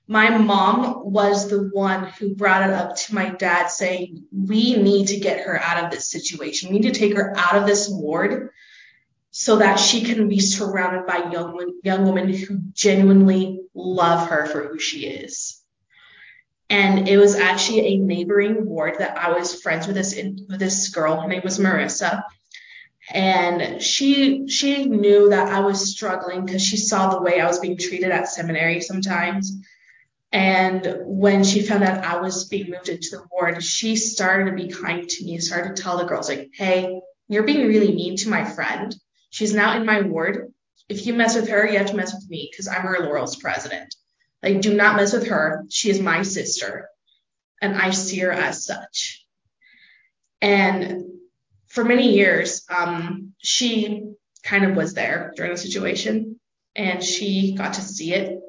my 0.08 0.38
mom 0.38 1.12
was 1.12 1.50
the 1.50 1.70
one 1.74 2.06
who 2.06 2.34
brought 2.34 2.70
it 2.70 2.74
up 2.74 2.96
to 2.96 3.14
my 3.14 3.30
dad 3.30 3.68
saying, 3.68 4.24
We 4.32 4.78
need 4.78 5.08
to 5.08 5.20
get 5.20 5.46
her 5.46 5.60
out 5.60 5.84
of 5.84 5.92
this 5.92 6.10
situation. 6.10 6.72
We 6.72 6.80
need 6.80 6.94
to 6.94 7.00
take 7.00 7.16
her 7.18 7.34
out 7.38 7.56
of 7.56 7.66
this 7.66 7.90
ward 7.90 8.52
so 9.32 9.58
that 9.58 9.76
she 9.76 10.04
can 10.04 10.30
be 10.30 10.40
surrounded 10.40 11.06
by 11.06 11.30
young 11.32 11.80
young 11.84 12.06
women 12.06 12.34
who 12.34 12.60
genuinely 12.74 13.60
love 13.74 14.30
her 14.30 14.46
for 14.46 14.64
who 14.64 14.80
she 14.80 15.06
is. 15.06 15.62
And 16.70 17.08
it 17.08 17.18
was 17.18 17.36
actually 17.36 17.88
a 17.88 17.98
neighboring 17.98 18.66
ward 18.66 18.96
that 19.00 19.18
I 19.18 19.32
was 19.32 19.62
friends 19.62 19.88
with 19.88 19.96
this 19.96 20.16
with 20.16 20.60
this 20.60 20.88
girl. 20.90 21.20
Her 21.20 21.28
name 21.28 21.42
was 21.44 21.60
Marissa. 21.60 22.24
And 23.12 23.82
she 23.82 24.48
she 24.48 24.86
knew 24.86 25.30
that 25.30 25.50
I 25.52 25.60
was 25.60 25.92
struggling 25.92 26.46
because 26.46 26.66
she 26.66 26.78
saw 26.78 27.10
the 27.10 27.22
way 27.22 27.42
I 27.42 27.48
was 27.48 27.60
being 27.60 27.78
treated 27.78 28.12
at 28.12 28.30
seminary 28.30 28.80
sometimes. 28.80 29.54
And 30.38 30.98
when 31.04 31.44
she 31.44 31.64
found 31.64 31.84
out 31.84 32.04
I 32.04 32.22
was 32.22 32.46
being 32.48 32.70
moved 32.70 32.90
into 32.90 33.10
the 33.10 33.24
ward, 33.32 33.64
she 33.64 33.96
started 33.96 34.52
to 34.52 34.56
be 34.56 34.72
kind 34.72 35.10
to 35.10 35.26
me, 35.26 35.40
started 35.40 35.76
to 35.76 35.82
tell 35.82 35.98
the 35.98 36.04
girls, 36.04 36.30
like, 36.30 36.52
hey, 36.54 37.02
you're 37.28 37.42
being 37.42 37.68
really 37.68 37.92
mean 37.92 38.18
to 38.18 38.30
my 38.30 38.46
friend. 38.46 38.96
She's 39.32 39.56
now 39.56 39.76
in 39.76 39.84
my 39.84 40.02
ward. 40.02 40.54
If 40.90 41.08
you 41.08 41.16
mess 41.16 41.34
with 41.34 41.50
her, 41.50 41.68
you 41.68 41.80
have 41.80 41.88
to 41.88 41.96
mess 41.96 42.14
with 42.14 42.30
me 42.30 42.48
because 42.52 42.68
I'm 42.68 42.84
her 42.84 43.00
Laurel's 43.00 43.36
president. 43.36 43.96
Like, 44.44 44.62
do 44.62 44.76
not 44.76 44.96
mess 44.96 45.12
with 45.12 45.28
her. 45.30 45.66
She 45.72 45.90
is 45.90 46.00
my 46.00 46.22
sister. 46.22 46.88
And 47.60 47.76
I 47.76 47.90
see 47.90 48.20
her 48.20 48.32
as 48.32 48.64
such. 48.64 49.26
And 50.40 51.04
for 51.66 51.84
many 51.84 52.14
years, 52.14 52.64
um, 52.70 53.34
she 53.40 54.04
kind 54.44 54.66
of 54.66 54.76
was 54.76 54.94
there 54.94 55.34
during 55.36 55.54
the 55.54 55.58
situation 55.58 56.40
and 56.76 57.04
she 57.04 57.56
got 57.56 57.74
to 57.74 57.82
see 57.82 58.14
it 58.14 58.40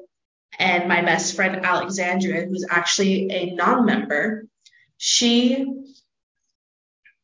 and 0.57 0.87
my 0.87 1.01
best 1.01 1.35
friend 1.35 1.65
Alexandria, 1.65 2.45
who's 2.45 2.65
actually 2.69 3.31
a 3.31 3.53
non-member, 3.53 4.45
she 4.97 5.65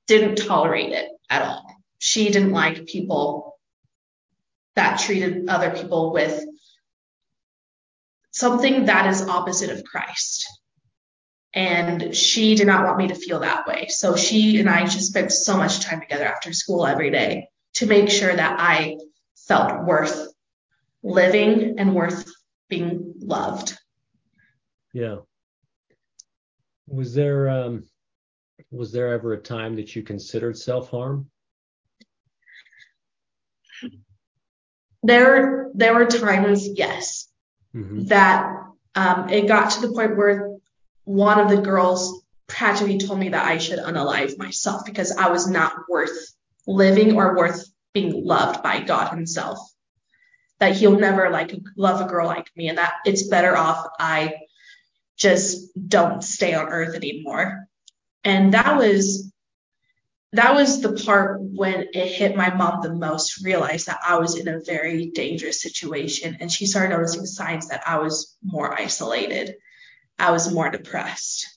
didn't 0.08 0.36
tolerate 0.36 0.91
it 0.91 1.10
at 1.29 1.41
all. 1.41 1.65
She 1.98 2.29
didn't 2.29 2.51
like 2.51 2.86
people 2.86 3.58
that 4.75 5.00
treated 5.00 5.50
other 5.50 5.72
people 5.72 6.12
with 6.12 6.44
something 8.32 8.86
that 8.86 9.08
is 9.08 9.27
opposite 9.27 9.72
of 9.72 9.84
Christ. 9.84 10.46
And 11.53 12.13
she 12.13 12.55
did 12.55 12.67
not 12.67 12.84
want 12.84 12.98
me 12.98 13.08
to 13.08 13.15
feel 13.15 13.39
that 13.39 13.65
way. 13.65 13.88
So 13.88 14.17
she 14.17 14.60
and 14.60 14.70
I 14.70 14.84
just 14.84 15.08
spent 15.08 15.32
so 15.32 15.58
much 15.58 15.79
time 15.79 16.01
together 16.01 16.25
after 16.25 16.51
school 16.51 16.86
every 16.86 17.12
day 17.12 17.48
to 17.75 17.86
make 17.86 18.10
sure 18.10 18.36
that 18.36 18.60
I 18.60 18.98
felt 19.48 19.86
worth 19.86 20.34
living 21.01 21.75
and 21.77 21.96
worth 21.96 22.29
being 22.67 23.05
loved. 23.25 23.77
Yeah. 24.94 25.17
Was 26.88 27.13
there 27.13 27.50
um 27.50 27.84
was 28.72 28.91
there 28.91 29.13
ever 29.13 29.34
a 29.34 29.41
time 29.41 29.75
that 29.75 29.96
you 29.96 30.03
considered 30.03 30.58
self-harm? 30.58 31.29
There 35.03 35.70
there 35.74 35.94
were 35.94 36.05
times, 36.05 36.67
yes, 36.67 37.27
mm-hmm. 37.75 38.05
that 38.05 38.63
um, 38.96 39.29
it 39.29 39.48
got 39.48 39.72
to 39.72 39.82
the 39.82 39.94
point 39.94 40.17
where 40.17 40.55
one 41.03 41.39
of 41.39 41.50
the 41.50 41.62
girls 41.62 42.24
practically 42.48 42.98
told 42.98 43.20
me 43.20 43.29
that 43.29 43.46
I 43.46 43.58
should 43.58 43.79
unalive 43.79 44.38
myself 44.38 44.86
because 44.86 45.12
I 45.12 45.29
was 45.29 45.48
not 45.48 45.89
worth 45.89 46.34
living 46.65 47.17
or 47.17 47.36
worth 47.36 47.65
being 47.94 48.25
loved 48.25 48.63
by 48.63 48.82
God 48.82 49.10
Himself 49.13 49.60
that 50.60 50.76
he'll 50.76 51.00
never 51.00 51.30
like 51.30 51.54
love 51.76 52.02
a 52.02 52.10
girl 52.10 52.28
like 52.28 52.50
me 52.56 52.70
and 52.70 52.78
that 52.78 52.94
it's 53.06 53.28
better 53.28 53.56
off 53.58 53.88
I 54.00 54.36
just 55.18 55.70
don't 55.88 56.24
stay 56.24 56.54
on 56.54 56.68
earth 56.68 56.96
anymore. 56.96 57.68
And 58.24 58.54
that 58.54 58.78
was 58.78 59.32
that 60.34 60.53
was 60.53 60.82
the 60.82 60.92
part 60.92 61.40
when 61.42 61.88
it 61.94 62.08
hit 62.08 62.36
my 62.36 62.53
mom 62.53 62.82
the 62.82 62.94
most, 62.94 63.46
realized 63.46 63.88
that 63.88 64.01
I 64.06 64.18
was 64.18 64.36
in 64.36 64.50
a 64.50 64.60
very 64.60 65.12
dangerous 65.12 65.62
situation. 65.62 66.38
And 66.42 66.51
she 66.51 66.66
started 66.66 66.94
noticing 66.94 67.25
signs 67.25 67.70
that 67.70 67.84
I 67.88 68.00
was 68.00 68.36
more 68.44 68.74
isolated. 68.74 69.56
I 70.20 70.32
was 70.32 70.53
more 70.53 70.70
depressed. 70.70 71.48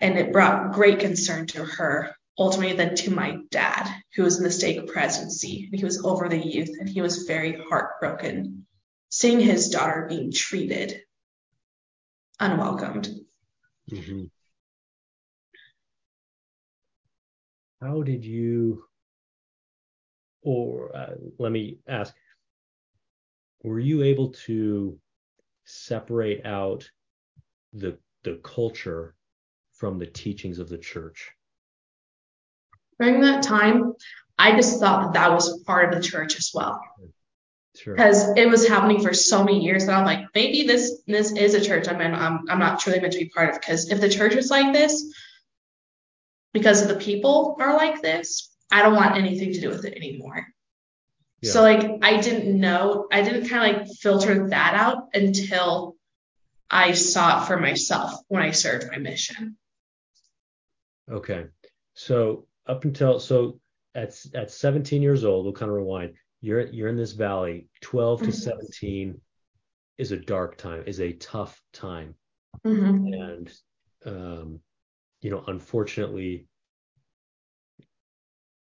And 0.00 0.16
it 0.16 0.32
brought 0.32 0.74
great 0.74 1.00
concern 1.00 1.46
to 1.48 1.64
her 1.64 2.14
ultimately 2.38 2.76
then 2.76 2.94
to 2.94 3.10
my 3.10 3.38
dad, 3.50 3.88
who 4.14 4.22
was 4.22 4.38
in 4.38 4.44
the 4.44 4.50
stake 4.50 4.86
presidency. 4.86 5.68
He 5.72 5.84
was 5.84 6.04
over 6.04 6.28
the 6.28 6.38
youth 6.38 6.76
and 6.78 6.88
he 6.88 7.00
was 7.00 7.24
very 7.24 7.60
heartbroken 7.68 8.66
seeing 9.08 9.40
his 9.40 9.70
daughter 9.70 10.06
being 10.08 10.32
treated 10.32 11.00
unwelcomed. 12.38 13.08
Mm-hmm. 13.90 14.24
How 17.80 18.02
did 18.02 18.24
you, 18.24 18.84
or 20.42 20.94
uh, 20.94 21.14
let 21.38 21.52
me 21.52 21.78
ask, 21.86 22.14
were 23.62 23.80
you 23.80 24.02
able 24.02 24.32
to 24.46 24.98
separate 25.64 26.44
out 26.44 26.88
the 27.72 27.98
the 28.22 28.40
culture 28.42 29.14
from 29.72 29.98
the 29.98 30.06
teachings 30.06 30.58
of 30.58 30.68
the 30.68 30.78
church? 30.78 31.35
During 33.00 33.20
that 33.20 33.42
time, 33.42 33.94
I 34.38 34.56
just 34.56 34.80
thought 34.80 35.02
that 35.02 35.14
that 35.14 35.32
was 35.32 35.62
part 35.64 35.88
of 35.88 35.94
the 35.94 36.06
church 36.06 36.36
as 36.36 36.50
well. 36.52 36.80
Because 37.72 38.24
sure. 38.24 38.34
it 38.36 38.48
was 38.48 38.66
happening 38.66 39.00
for 39.02 39.12
so 39.12 39.44
many 39.44 39.62
years 39.62 39.86
that 39.86 39.94
I'm 39.94 40.06
like, 40.06 40.26
maybe 40.34 40.66
this 40.66 41.02
this 41.06 41.32
is 41.32 41.54
a 41.54 41.60
church 41.60 41.88
I'm 41.88 42.00
in. 42.00 42.14
I'm 42.14 42.48
I'm 42.48 42.58
not 42.58 42.80
truly 42.80 43.00
meant 43.00 43.12
to 43.12 43.18
be 43.18 43.28
part 43.28 43.50
of. 43.50 43.60
Because 43.60 43.90
if 43.90 44.00
the 44.00 44.08
church 44.08 44.34
is 44.34 44.50
like 44.50 44.72
this, 44.72 45.12
because 46.54 46.82
of 46.82 46.88
the 46.88 46.96
people 46.96 47.56
are 47.60 47.76
like 47.76 48.00
this, 48.00 48.50
I 48.70 48.82
don't 48.82 48.94
want 48.94 49.16
anything 49.16 49.52
to 49.52 49.60
do 49.60 49.68
with 49.68 49.84
it 49.84 49.94
anymore. 49.94 50.46
Yeah. 51.42 51.52
So 51.52 51.62
like 51.62 51.98
I 52.02 52.20
didn't 52.20 52.58
know, 52.58 53.08
I 53.12 53.22
didn't 53.22 53.48
kind 53.48 53.70
of 53.70 53.80
like 53.80 53.88
filter 54.00 54.48
that 54.48 54.74
out 54.74 55.08
until 55.12 55.96
I 56.70 56.92
saw 56.92 57.42
it 57.42 57.46
for 57.46 57.58
myself 57.58 58.14
when 58.28 58.42
I 58.42 58.52
served 58.52 58.90
my 58.90 58.98
mission. 58.98 59.56
Okay. 61.10 61.46
So 61.94 62.46
up 62.66 62.84
until 62.84 63.18
so 63.20 63.60
at 63.94 64.14
at 64.34 64.50
17 64.50 65.02
years 65.02 65.24
old, 65.24 65.44
we'll 65.44 65.54
kind 65.54 65.70
of 65.70 65.76
rewind. 65.76 66.14
You're 66.40 66.66
you're 66.66 66.88
in 66.88 66.96
this 66.96 67.12
valley. 67.12 67.68
12 67.80 68.20
to 68.20 68.26
mm-hmm. 68.26 68.32
17 68.32 69.20
is 69.98 70.12
a 70.12 70.16
dark 70.16 70.58
time, 70.58 70.84
is 70.86 71.00
a 71.00 71.12
tough 71.14 71.60
time, 71.72 72.14
mm-hmm. 72.64 73.12
and 73.12 73.52
um, 74.04 74.60
you 75.22 75.30
know, 75.30 75.42
unfortunately, 75.46 76.46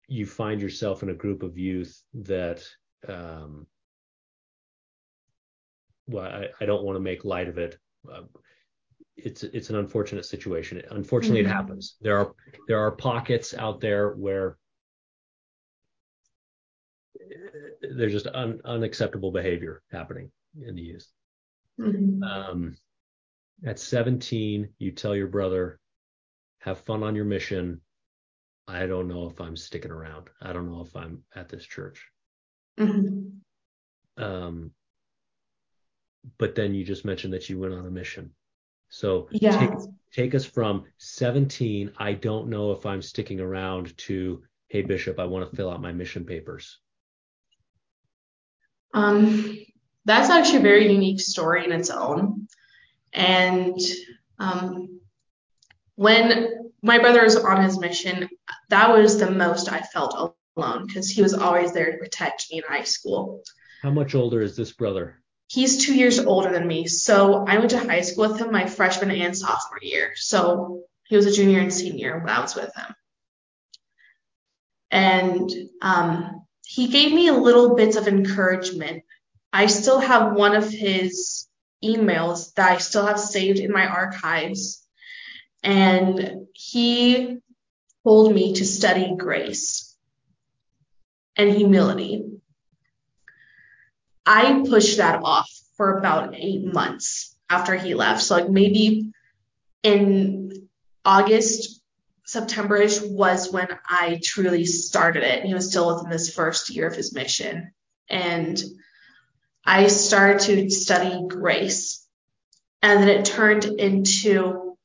you 0.08 0.26
find 0.26 0.60
yourself 0.62 1.02
in 1.02 1.10
a 1.10 1.14
group 1.14 1.42
of 1.42 1.58
youth 1.58 2.02
that 2.14 2.64
um, 3.06 3.66
well, 6.06 6.24
I, 6.24 6.48
I 6.60 6.64
don't 6.64 6.84
want 6.84 6.96
to 6.96 7.00
make 7.00 7.24
light 7.24 7.48
of 7.48 7.58
it. 7.58 7.78
It's 9.18 9.42
it's 9.42 9.70
an 9.70 9.76
unfortunate 9.76 10.24
situation. 10.24 10.80
Unfortunately, 10.90 11.42
mm-hmm. 11.42 11.50
it 11.50 11.54
happens. 11.54 11.96
There 12.00 12.18
are 12.18 12.32
there 12.68 12.78
are 12.78 12.92
pockets 12.92 13.52
out 13.52 13.80
there 13.80 14.12
where 14.12 14.56
there's 17.82 18.12
just 18.12 18.28
un, 18.28 18.60
unacceptable 18.64 19.32
behavior 19.32 19.82
happening 19.90 20.30
in 20.60 20.76
the 20.76 20.82
youth. 20.82 21.06
Mm-hmm. 21.80 22.22
Um, 22.22 22.76
at 23.66 23.78
17, 23.78 24.68
you 24.78 24.92
tell 24.92 25.16
your 25.16 25.26
brother, 25.26 25.80
"Have 26.60 26.78
fun 26.80 27.02
on 27.02 27.16
your 27.16 27.24
mission." 27.24 27.80
I 28.68 28.86
don't 28.86 29.08
know 29.08 29.26
if 29.26 29.40
I'm 29.40 29.56
sticking 29.56 29.90
around. 29.90 30.28
I 30.42 30.52
don't 30.52 30.70
know 30.70 30.82
if 30.82 30.94
I'm 30.94 31.24
at 31.34 31.48
this 31.48 31.64
church. 31.64 32.06
Mm-hmm. 32.78 34.22
Um, 34.22 34.72
but 36.36 36.54
then 36.54 36.74
you 36.74 36.84
just 36.84 37.04
mentioned 37.04 37.32
that 37.32 37.48
you 37.48 37.58
went 37.58 37.72
on 37.72 37.86
a 37.86 37.90
mission. 37.90 38.32
So 38.88 39.28
yeah. 39.30 39.58
take, 39.58 39.70
take 40.12 40.34
us 40.34 40.44
from 40.44 40.84
17, 40.98 41.92
I 41.98 42.12
don't 42.12 42.48
know 42.48 42.72
if 42.72 42.86
I'm 42.86 43.02
sticking 43.02 43.40
around 43.40 43.96
to, 43.98 44.42
hey, 44.68 44.82
Bishop, 44.82 45.18
I 45.18 45.24
want 45.24 45.48
to 45.48 45.56
fill 45.56 45.70
out 45.70 45.82
my 45.82 45.92
mission 45.92 46.24
papers. 46.24 46.78
Um, 48.94 49.58
that's 50.04 50.30
actually 50.30 50.58
a 50.58 50.62
very 50.62 50.92
unique 50.92 51.20
story 51.20 51.64
in 51.64 51.72
its 51.72 51.90
own. 51.90 52.48
And 53.12 53.78
um, 54.38 55.00
when 55.96 56.70
my 56.82 56.98
brother 56.98 57.22
was 57.22 57.36
on 57.36 57.62
his 57.62 57.78
mission, 57.78 58.28
that 58.70 58.90
was 58.90 59.18
the 59.18 59.30
most 59.30 59.70
I 59.70 59.80
felt 59.80 60.34
alone 60.56 60.86
because 60.86 61.10
he 61.10 61.22
was 61.22 61.34
always 61.34 61.72
there 61.72 61.92
to 61.92 61.98
protect 61.98 62.46
me 62.50 62.58
in 62.58 62.64
high 62.66 62.84
school. 62.84 63.42
How 63.82 63.90
much 63.90 64.14
older 64.14 64.40
is 64.40 64.56
this 64.56 64.72
brother? 64.72 65.20
He's 65.48 65.84
two 65.84 65.94
years 65.94 66.18
older 66.18 66.52
than 66.52 66.66
me. 66.66 66.86
So 66.86 67.44
I 67.46 67.58
went 67.58 67.70
to 67.70 67.78
high 67.78 68.02
school 68.02 68.28
with 68.28 68.40
him 68.40 68.52
my 68.52 68.66
freshman 68.66 69.10
and 69.10 69.36
sophomore 69.36 69.80
year. 69.82 70.12
So 70.14 70.82
he 71.04 71.16
was 71.16 71.26
a 71.26 71.32
junior 71.32 71.60
and 71.60 71.72
senior 71.72 72.18
when 72.18 72.28
I 72.28 72.40
was 72.40 72.54
with 72.54 72.70
him. 72.76 72.94
And 74.90 75.50
um, 75.82 76.46
he 76.66 76.88
gave 76.88 77.12
me 77.12 77.28
a 77.28 77.34
little 77.34 77.74
bits 77.74 77.96
of 77.96 78.08
encouragement. 78.08 79.04
I 79.52 79.66
still 79.66 79.98
have 79.98 80.34
one 80.34 80.54
of 80.54 80.70
his 80.70 81.46
emails 81.82 82.52
that 82.54 82.70
I 82.70 82.78
still 82.78 83.06
have 83.06 83.18
saved 83.20 83.58
in 83.58 83.72
my 83.72 83.86
archives. 83.86 84.86
And 85.62 86.46
he 86.52 87.38
told 88.04 88.34
me 88.34 88.54
to 88.54 88.66
study 88.66 89.14
grace 89.16 89.96
and 91.36 91.54
humility. 91.54 92.37
I 94.28 94.62
pushed 94.68 94.98
that 94.98 95.22
off 95.24 95.50
for 95.78 95.96
about 95.96 96.34
eight 96.36 96.62
months 96.62 97.34
after 97.48 97.74
he 97.74 97.94
left. 97.94 98.22
So, 98.22 98.36
like, 98.36 98.50
maybe 98.50 99.10
in 99.82 100.68
August, 101.02 101.80
Septemberish 102.26 103.10
was 103.10 103.50
when 103.50 103.68
I 103.88 104.20
truly 104.22 104.66
started 104.66 105.22
it. 105.22 105.44
He 105.44 105.54
was 105.54 105.70
still 105.70 105.94
within 105.94 106.10
this 106.10 106.34
first 106.34 106.68
year 106.68 106.86
of 106.86 106.94
his 106.94 107.14
mission. 107.14 107.72
And 108.10 108.62
I 109.64 109.86
started 109.86 110.40
to 110.40 110.70
study 110.70 111.26
grace. 111.26 112.06
And 112.82 113.02
then 113.02 113.08
it 113.08 113.24
turned 113.24 113.64
into 113.64 114.76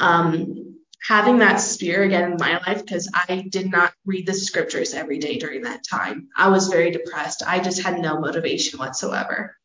um, 0.00 0.61
having 1.06 1.38
that 1.38 1.56
spear 1.56 2.02
again 2.02 2.32
in 2.32 2.36
my 2.38 2.58
life 2.66 2.84
because 2.84 3.10
I 3.12 3.46
did 3.50 3.70
not 3.70 3.92
read 4.06 4.26
the 4.26 4.34
scriptures 4.34 4.94
every 4.94 5.18
day 5.18 5.38
during 5.38 5.62
that 5.62 5.84
time. 5.84 6.28
I 6.36 6.48
was 6.48 6.68
very 6.68 6.92
depressed. 6.92 7.42
I 7.46 7.58
just 7.58 7.82
had 7.82 7.98
no 7.98 8.20
motivation 8.20 8.78
whatsoever. 8.78 9.56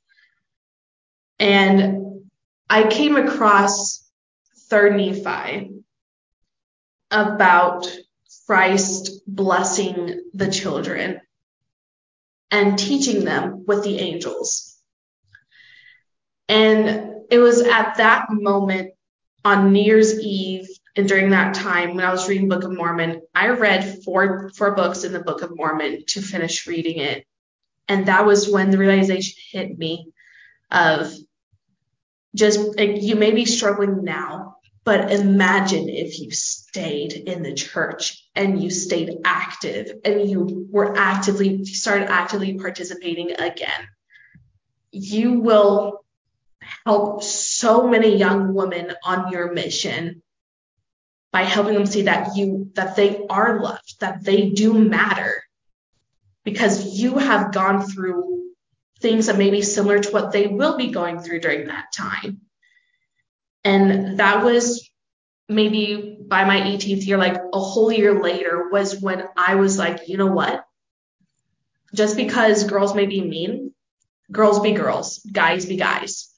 And 1.39 2.21
I 2.69 2.87
came 2.87 3.15
across 3.15 4.03
third 4.69 4.95
Nephi 4.95 5.71
about 7.11 7.87
Christ 8.47 9.21
blessing 9.27 10.21
the 10.33 10.51
children 10.51 11.21
and 12.49 12.79
teaching 12.79 13.25
them 13.25 13.65
with 13.67 13.83
the 13.83 13.99
angels. 13.99 14.75
And 16.49 17.25
it 17.29 17.37
was 17.37 17.61
at 17.61 17.97
that 17.97 18.27
moment 18.31 18.93
on 19.45 19.71
New 19.71 19.83
Year's 19.83 20.19
Eve 20.19 20.67
and 20.97 21.07
during 21.07 21.29
that 21.29 21.53
time 21.53 21.95
when 21.95 22.03
I 22.03 22.11
was 22.11 22.27
reading 22.27 22.49
Book 22.49 22.63
of 22.63 22.75
Mormon, 22.75 23.21
I 23.33 23.49
read 23.49 24.03
four 24.03 24.49
four 24.57 24.71
books 24.71 25.03
in 25.03 25.13
the 25.13 25.19
Book 25.19 25.43
of 25.43 25.55
Mormon 25.55 26.03
to 26.07 26.21
finish 26.21 26.65
reading 26.65 26.97
it. 26.97 27.25
And 27.87 28.07
that 28.07 28.25
was 28.25 28.49
when 28.49 28.71
the 28.71 28.79
realization 28.79 29.35
hit 29.51 29.77
me 29.77 30.11
of 30.71 31.13
just 32.35 32.77
like, 32.77 33.01
you 33.01 33.15
may 33.15 33.31
be 33.31 33.45
struggling 33.45 34.03
now, 34.03 34.57
but 34.83 35.11
imagine 35.11 35.87
if 35.87 36.19
you 36.19 36.31
stayed 36.31 37.13
in 37.13 37.43
the 37.43 37.53
church 37.53 38.27
and 38.35 38.61
you 38.61 38.71
stayed 38.71 39.17
active 39.23 39.91
and 40.03 40.27
you 40.29 40.67
were 40.71 40.97
actively 40.97 41.63
started 41.65 42.09
actively 42.09 42.57
participating 42.57 43.31
again. 43.33 43.87
You 44.91 45.41
will 45.41 46.03
help 46.85 47.21
so 47.21 47.87
many 47.87 48.17
young 48.17 48.55
women 48.55 48.93
on 49.03 49.31
your 49.31 49.53
mission 49.53 50.23
by 51.37 51.43
helping 51.43 51.75
them 51.75 51.85
see 51.85 52.01
that 52.01 52.35
you 52.35 52.71
that 52.73 52.95
they 52.95 53.23
are 53.29 53.61
loved, 53.61 53.99
that 53.99 54.23
they 54.23 54.49
do 54.49 54.73
matter. 54.73 55.43
Because 56.43 56.99
you 56.99 57.19
have 57.19 57.51
gone 57.51 57.85
through 57.85 58.53
things 59.01 59.27
that 59.27 59.37
may 59.37 59.51
be 59.51 59.61
similar 59.61 59.99
to 59.99 60.09
what 60.09 60.31
they 60.31 60.47
will 60.47 60.77
be 60.77 60.87
going 60.87 61.19
through 61.19 61.41
during 61.41 61.67
that 61.67 61.93
time. 61.95 62.41
And 63.63 64.17
that 64.17 64.43
was 64.43 64.89
maybe 65.47 66.17
by 66.19 66.43
my 66.45 66.59
18th 66.59 67.05
year, 67.05 67.19
like 67.19 67.37
a 67.53 67.59
whole 67.59 67.91
year 67.91 68.19
later, 68.19 68.69
was 68.71 68.99
when 68.99 69.23
I 69.37 69.53
was 69.55 69.77
like, 69.77 70.09
you 70.09 70.17
know 70.17 70.31
what? 70.31 70.65
Just 71.93 72.17
because 72.17 72.63
girls 72.63 72.95
may 72.95 73.05
be 73.05 73.21
mean, 73.21 73.75
girls 74.31 74.59
be 74.59 74.71
girls, 74.71 75.19
guys 75.31 75.67
be 75.67 75.77
guys. 75.77 76.33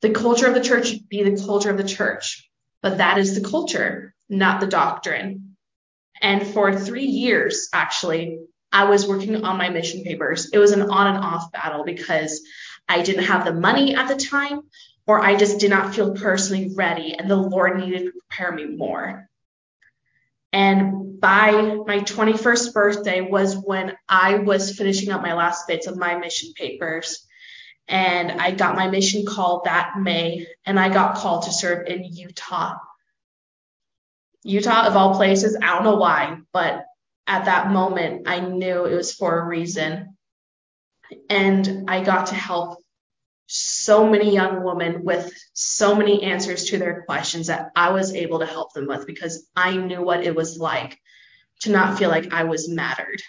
The 0.00 0.10
culture 0.10 0.48
of 0.48 0.54
the 0.54 0.68
church 0.68 0.94
be 1.08 1.22
the 1.22 1.40
culture 1.40 1.70
of 1.70 1.76
the 1.76 1.84
church, 1.84 2.50
but 2.82 2.98
that 2.98 3.18
is 3.18 3.40
the 3.40 3.48
culture, 3.48 4.11
not 4.32 4.60
the 4.60 4.66
doctrine. 4.66 5.56
And 6.20 6.46
for 6.46 6.74
three 6.74 7.06
years, 7.06 7.68
actually, 7.72 8.38
I 8.72 8.84
was 8.84 9.06
working 9.06 9.44
on 9.44 9.58
my 9.58 9.68
mission 9.68 10.02
papers. 10.02 10.50
It 10.52 10.58
was 10.58 10.72
an 10.72 10.82
on 10.82 11.14
and 11.14 11.24
off 11.24 11.52
battle 11.52 11.84
because 11.84 12.40
I 12.88 13.02
didn't 13.02 13.24
have 13.24 13.44
the 13.44 13.52
money 13.52 13.94
at 13.94 14.08
the 14.08 14.16
time, 14.16 14.62
or 15.06 15.20
I 15.20 15.36
just 15.36 15.60
did 15.60 15.70
not 15.70 15.94
feel 15.94 16.14
personally 16.14 16.72
ready, 16.74 17.14
and 17.14 17.30
the 17.30 17.36
Lord 17.36 17.78
needed 17.78 18.06
to 18.06 18.12
prepare 18.12 18.52
me 18.52 18.64
more. 18.64 19.28
And 20.52 21.20
by 21.20 21.52
my 21.86 22.00
21st 22.00 22.72
birthday 22.72 23.20
was 23.20 23.56
when 23.56 23.96
I 24.08 24.36
was 24.36 24.76
finishing 24.76 25.10
up 25.10 25.22
my 25.22 25.34
last 25.34 25.66
bits 25.66 25.86
of 25.86 25.96
my 25.96 26.16
mission 26.16 26.52
papers. 26.54 27.26
And 27.88 28.30
I 28.40 28.52
got 28.52 28.76
my 28.76 28.88
mission 28.88 29.24
call 29.26 29.62
that 29.64 29.98
May, 29.98 30.46
and 30.64 30.78
I 30.78 30.88
got 30.88 31.16
called 31.16 31.44
to 31.44 31.52
serve 31.52 31.86
in 31.86 32.04
Utah. 32.04 32.76
Utah, 34.44 34.86
of 34.86 34.96
all 34.96 35.14
places, 35.14 35.56
I 35.60 35.74
don't 35.74 35.84
know 35.84 35.96
why, 35.96 36.38
but 36.52 36.84
at 37.26 37.44
that 37.44 37.70
moment, 37.70 38.28
I 38.28 38.40
knew 38.40 38.84
it 38.84 38.94
was 38.94 39.12
for 39.12 39.38
a 39.38 39.46
reason. 39.46 40.16
And 41.28 41.84
I 41.88 42.02
got 42.02 42.28
to 42.28 42.34
help 42.34 42.78
so 43.46 44.08
many 44.08 44.32
young 44.32 44.64
women 44.64 45.04
with 45.04 45.30
so 45.52 45.94
many 45.94 46.22
answers 46.22 46.64
to 46.64 46.78
their 46.78 47.02
questions 47.02 47.48
that 47.48 47.70
I 47.76 47.90
was 47.90 48.14
able 48.14 48.38
to 48.38 48.46
help 48.46 48.72
them 48.72 48.86
with 48.86 49.06
because 49.06 49.46
I 49.54 49.76
knew 49.76 50.02
what 50.02 50.24
it 50.24 50.34
was 50.34 50.56
like 50.56 50.98
to 51.60 51.70
not 51.70 51.98
feel 51.98 52.08
like 52.08 52.32
I 52.32 52.44
was 52.44 52.68
mattered. 52.68 53.22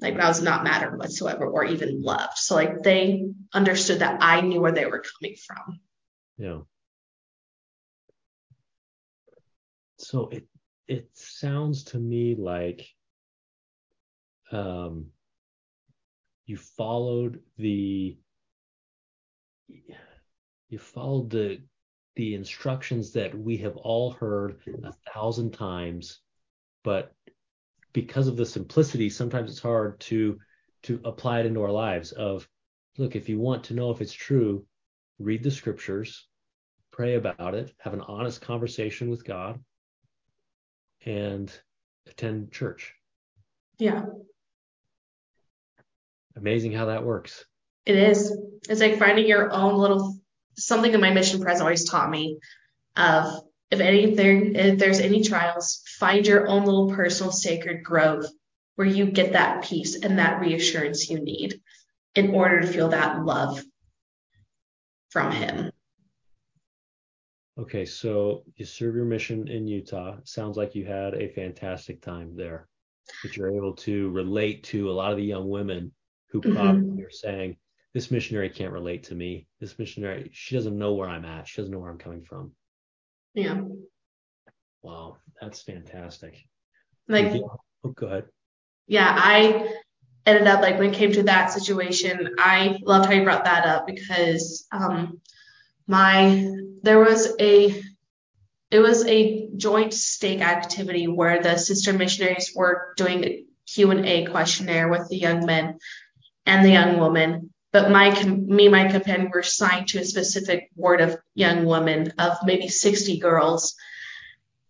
Like 0.00 0.18
I 0.20 0.28
was 0.28 0.42
not 0.42 0.64
mattered 0.64 0.98
whatsoever 0.98 1.46
or 1.46 1.64
even 1.64 2.02
loved. 2.02 2.36
So 2.36 2.54
like 2.54 2.82
they 2.82 3.26
understood 3.52 4.00
that 4.00 4.22
I 4.22 4.42
knew 4.42 4.60
where 4.60 4.72
they 4.72 4.86
were 4.86 5.02
coming 5.18 5.36
from. 5.46 5.80
Yeah. 6.36 6.58
So 10.10 10.30
it 10.30 10.46
it 10.86 11.10
sounds 11.12 11.84
to 11.84 11.98
me 11.98 12.34
like 12.34 12.88
um 14.50 15.08
you 16.46 16.56
followed 16.56 17.42
the 17.58 18.16
you 20.70 20.78
followed 20.78 21.28
the 21.28 21.60
the 22.16 22.34
instructions 22.34 23.12
that 23.12 23.38
we 23.38 23.58
have 23.58 23.76
all 23.76 24.12
heard 24.12 24.62
a 24.82 24.94
thousand 25.12 25.50
times 25.52 26.20
but 26.84 27.12
because 27.92 28.28
of 28.28 28.38
the 28.38 28.46
simplicity 28.46 29.10
sometimes 29.10 29.50
it's 29.50 29.60
hard 29.60 30.00
to 30.00 30.38
to 30.84 31.02
apply 31.04 31.40
it 31.40 31.46
into 31.46 31.60
our 31.60 31.70
lives 31.70 32.12
of 32.12 32.48
look 32.96 33.14
if 33.14 33.28
you 33.28 33.38
want 33.38 33.62
to 33.62 33.74
know 33.74 33.90
if 33.90 34.00
it's 34.00 34.14
true 34.14 34.64
read 35.18 35.42
the 35.42 35.50
scriptures 35.50 36.26
pray 36.92 37.16
about 37.16 37.54
it 37.54 37.74
have 37.78 37.92
an 37.92 38.00
honest 38.00 38.40
conversation 38.40 39.10
with 39.10 39.22
god 39.22 39.62
and 41.08 41.52
attend 42.06 42.52
church 42.52 42.94
yeah 43.78 44.04
amazing 46.36 46.72
how 46.72 46.86
that 46.86 47.04
works 47.04 47.44
it 47.88 47.96
is. 47.96 48.36
It's 48.68 48.82
like 48.82 48.98
finding 48.98 49.26
your 49.26 49.50
own 49.50 49.78
little 49.78 50.20
something 50.58 50.92
that 50.92 51.00
my 51.00 51.10
mission 51.10 51.40
press 51.40 51.62
always 51.62 51.88
taught 51.88 52.10
me 52.10 52.38
of 52.96 53.40
if 53.70 53.80
anything, 53.80 54.56
if 54.56 54.78
there's 54.78 55.00
any 55.00 55.22
trials, 55.22 55.82
find 55.98 56.26
your 56.26 56.48
own 56.48 56.66
little 56.66 56.90
personal 56.90 57.32
sacred 57.32 57.82
grove 57.82 58.26
where 58.76 58.86
you 58.86 59.06
get 59.06 59.32
that 59.32 59.64
peace 59.64 59.96
and 59.96 60.18
that 60.18 60.40
reassurance 60.40 61.08
you 61.08 61.18
need 61.18 61.62
in 62.14 62.34
order 62.34 62.60
to 62.60 62.66
feel 62.66 62.88
that 62.88 63.24
love 63.24 63.62
from 65.08 65.32
him. 65.32 65.72
Okay, 67.58 67.84
so 67.84 68.44
you 68.54 68.64
serve 68.64 68.94
your 68.94 69.04
mission 69.04 69.48
in 69.48 69.66
Utah. 69.66 70.16
Sounds 70.24 70.56
like 70.56 70.76
you 70.76 70.86
had 70.86 71.14
a 71.14 71.28
fantastic 71.28 72.00
time 72.00 72.36
there. 72.36 72.68
That 73.22 73.36
you're 73.36 73.54
able 73.54 73.74
to 73.76 74.10
relate 74.10 74.62
to 74.64 74.90
a 74.90 74.92
lot 74.92 75.10
of 75.10 75.16
the 75.16 75.24
young 75.24 75.48
women 75.48 75.92
who 76.30 76.40
probably 76.40 76.82
mm-hmm. 76.82 77.00
are 77.00 77.10
saying, 77.10 77.56
this 77.94 78.10
missionary 78.10 78.50
can't 78.50 78.72
relate 78.72 79.02
to 79.04 79.14
me. 79.14 79.48
This 79.60 79.78
missionary, 79.78 80.30
she 80.32 80.54
doesn't 80.54 80.78
know 80.78 80.94
where 80.94 81.08
I'm 81.08 81.24
at. 81.24 81.48
She 81.48 81.60
doesn't 81.60 81.72
know 81.72 81.80
where 81.80 81.90
I'm 81.90 81.98
coming 81.98 82.22
from. 82.22 82.52
Yeah. 83.34 83.62
Wow, 84.82 85.16
that's 85.40 85.62
fantastic. 85.62 86.38
Like, 87.08 87.42
oh, 87.84 87.88
go 87.88 88.06
ahead. 88.06 88.24
Yeah, 88.86 89.12
I 89.16 89.74
ended 90.26 90.46
up 90.46 90.60
like 90.60 90.78
when 90.78 90.90
it 90.90 90.96
came 90.96 91.12
to 91.12 91.22
that 91.24 91.50
situation, 91.50 92.36
I 92.38 92.78
loved 92.82 93.06
how 93.06 93.12
you 93.12 93.24
brought 93.24 93.44
that 93.44 93.66
up 93.66 93.86
because 93.86 94.66
um 94.70 95.20
my 95.88 96.46
there 96.82 97.00
was 97.00 97.34
a 97.40 97.82
it 98.70 98.78
was 98.78 99.04
a 99.06 99.48
joint 99.56 99.94
stake 99.94 100.42
activity 100.42 101.08
where 101.08 101.42
the 101.42 101.56
sister 101.56 101.92
missionaries 101.92 102.52
were 102.54 102.92
doing 102.96 103.24
a 103.24 103.44
Q&A 103.66 104.26
questionnaire 104.26 104.88
with 104.88 105.08
the 105.08 105.16
young 105.16 105.46
men 105.46 105.78
and 106.44 106.64
the 106.64 106.70
young 106.70 106.98
woman. 106.98 107.50
But 107.72 107.90
my 107.90 108.10
me 108.24 108.66
and 108.66 108.72
my 108.72 108.88
companion 108.88 109.30
were 109.32 109.40
assigned 109.40 109.88
to 109.88 110.00
a 110.00 110.04
specific 110.04 110.70
ward 110.76 111.00
of 111.00 111.16
young 111.34 111.64
women 111.64 112.12
of 112.18 112.38
maybe 112.44 112.68
60 112.68 113.18
girls. 113.18 113.74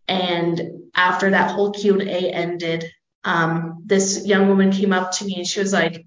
And 0.07 0.61
after 0.94 1.31
that 1.31 1.50
whole 1.50 1.72
q&a 1.72 2.33
ended 2.33 2.90
um, 3.24 3.83
this 3.85 4.24
young 4.24 4.48
woman 4.48 4.72
came 4.72 4.92
up 4.92 5.12
to 5.12 5.24
me 5.24 5.37
and 5.37 5.46
she 5.46 5.61
was 5.61 5.72
like, 5.72 6.07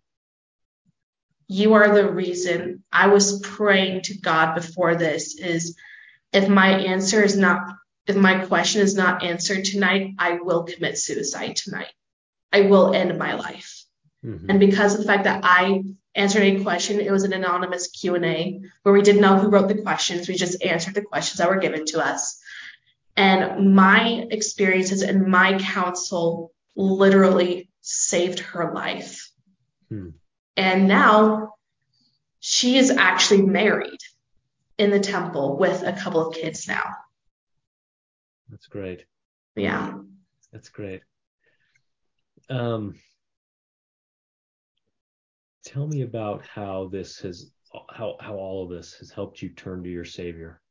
you 1.51 1.73
are 1.73 1.93
the 1.93 2.09
reason 2.09 2.81
I 2.93 3.07
was 3.07 3.41
praying 3.41 4.03
to 4.03 4.17
God 4.17 4.55
before 4.55 4.95
this 4.95 5.35
is 5.37 5.75
if 6.31 6.47
my 6.47 6.69
answer 6.69 7.21
is 7.21 7.35
not 7.35 7.75
if 8.07 8.15
my 8.15 8.45
question 8.45 8.81
is 8.81 8.95
not 8.95 9.23
answered 9.23 9.65
tonight, 9.65 10.15
I 10.17 10.39
will 10.41 10.63
commit 10.63 10.97
suicide 10.97 11.57
tonight. 11.57 11.93
I 12.53 12.61
will 12.61 12.93
end 12.93 13.17
my 13.17 13.33
life. 13.33 13.83
Mm-hmm. 14.25 14.49
And 14.49 14.59
because 14.59 14.93
of 14.93 15.01
the 15.01 15.07
fact 15.07 15.25
that 15.25 15.41
I 15.43 15.83
answered 16.15 16.43
a 16.43 16.63
question, 16.63 16.99
it 17.01 17.11
was 17.11 17.23
an 17.23 17.33
anonymous 17.33 17.87
Q&A 17.87 18.61
where 18.83 18.93
we 18.93 19.01
didn't 19.01 19.21
know 19.21 19.37
who 19.37 19.49
wrote 19.49 19.67
the 19.67 19.81
questions. 19.81 20.27
We 20.27 20.35
just 20.35 20.63
answered 20.63 20.95
the 20.95 21.03
questions 21.03 21.37
that 21.37 21.49
were 21.49 21.59
given 21.59 21.85
to 21.87 22.03
us. 22.03 22.41
And 23.15 23.75
my 23.75 24.25
experiences 24.31 25.03
and 25.03 25.27
my 25.27 25.59
counsel 25.59 26.53
literally 26.75 27.69
saved 27.81 28.39
her 28.39 28.73
life. 28.73 29.29
Hmm. 29.89 30.09
And 30.61 30.87
now 30.87 31.55
she 32.39 32.77
is 32.77 32.91
actually 32.91 33.41
married 33.41 33.97
in 34.77 34.91
the 34.91 34.99
temple 34.99 35.57
with 35.57 35.81
a 35.81 35.93
couple 35.93 36.27
of 36.27 36.35
kids 36.35 36.67
now. 36.67 36.83
That's 38.47 38.67
great. 38.67 39.03
Yeah. 39.55 39.97
That's 40.53 40.69
great. 40.69 41.01
Um, 42.47 42.93
tell 45.65 45.87
me 45.87 46.03
about 46.03 46.45
how 46.45 46.89
this 46.91 47.17
has 47.21 47.49
how 47.89 48.17
how 48.19 48.35
all 48.35 48.63
of 48.63 48.69
this 48.69 48.93
has 48.99 49.09
helped 49.09 49.41
you 49.41 49.49
turn 49.49 49.83
to 49.83 49.89
your 49.89 50.03
savior 50.03 50.61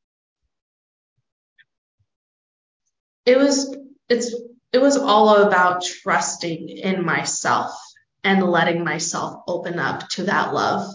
it 3.24 3.38
was 3.38 3.74
it's 4.08 4.34
it 4.72 4.78
was 4.78 4.98
all 4.98 5.46
about 5.46 5.82
trusting 5.82 6.68
in 6.68 7.04
myself 7.04 7.72
and 8.22 8.42
letting 8.42 8.84
myself 8.84 9.42
open 9.46 9.78
up 9.78 10.08
to 10.10 10.24
that 10.24 10.52
love. 10.54 10.88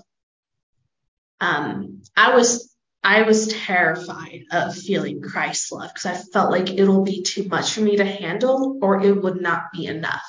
Um 1.41 2.01
i 2.15 2.33
was 2.33 2.73
i 3.03 3.23
was 3.23 3.47
terrified 3.47 4.43
of 4.51 4.73
feeling 4.73 5.21
christ's 5.21 5.69
love 5.69 5.89
because 5.93 6.05
i 6.05 6.15
felt 6.31 6.49
like 6.49 6.69
it'll 6.69 7.03
be 7.03 7.23
too 7.23 7.45
much 7.49 7.73
for 7.73 7.81
me 7.81 7.97
to 7.97 8.05
handle 8.05 8.79
or 8.81 9.01
it 9.01 9.21
would 9.21 9.41
not 9.41 9.63
be 9.73 9.85
enough. 9.85 10.23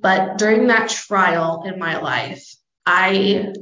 But 0.00 0.38
during 0.38 0.68
that 0.68 0.88
trial 0.88 1.64
in 1.66 1.78
my 1.78 1.98
life, 1.98 2.54
I, 2.86 3.52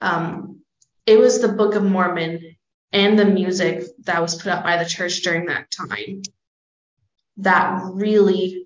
um, 0.00 0.60
it 1.06 1.18
was 1.18 1.40
the 1.40 1.48
Book 1.48 1.74
of 1.74 1.82
Mormon 1.82 2.56
and 2.92 3.18
the 3.18 3.24
music 3.24 3.84
that 4.04 4.22
was 4.22 4.36
put 4.36 4.52
up 4.52 4.62
by 4.62 4.76
the 4.76 4.88
church 4.88 5.22
during 5.22 5.46
that 5.46 5.70
time 5.70 6.22
that 7.38 7.80
really 7.92 8.63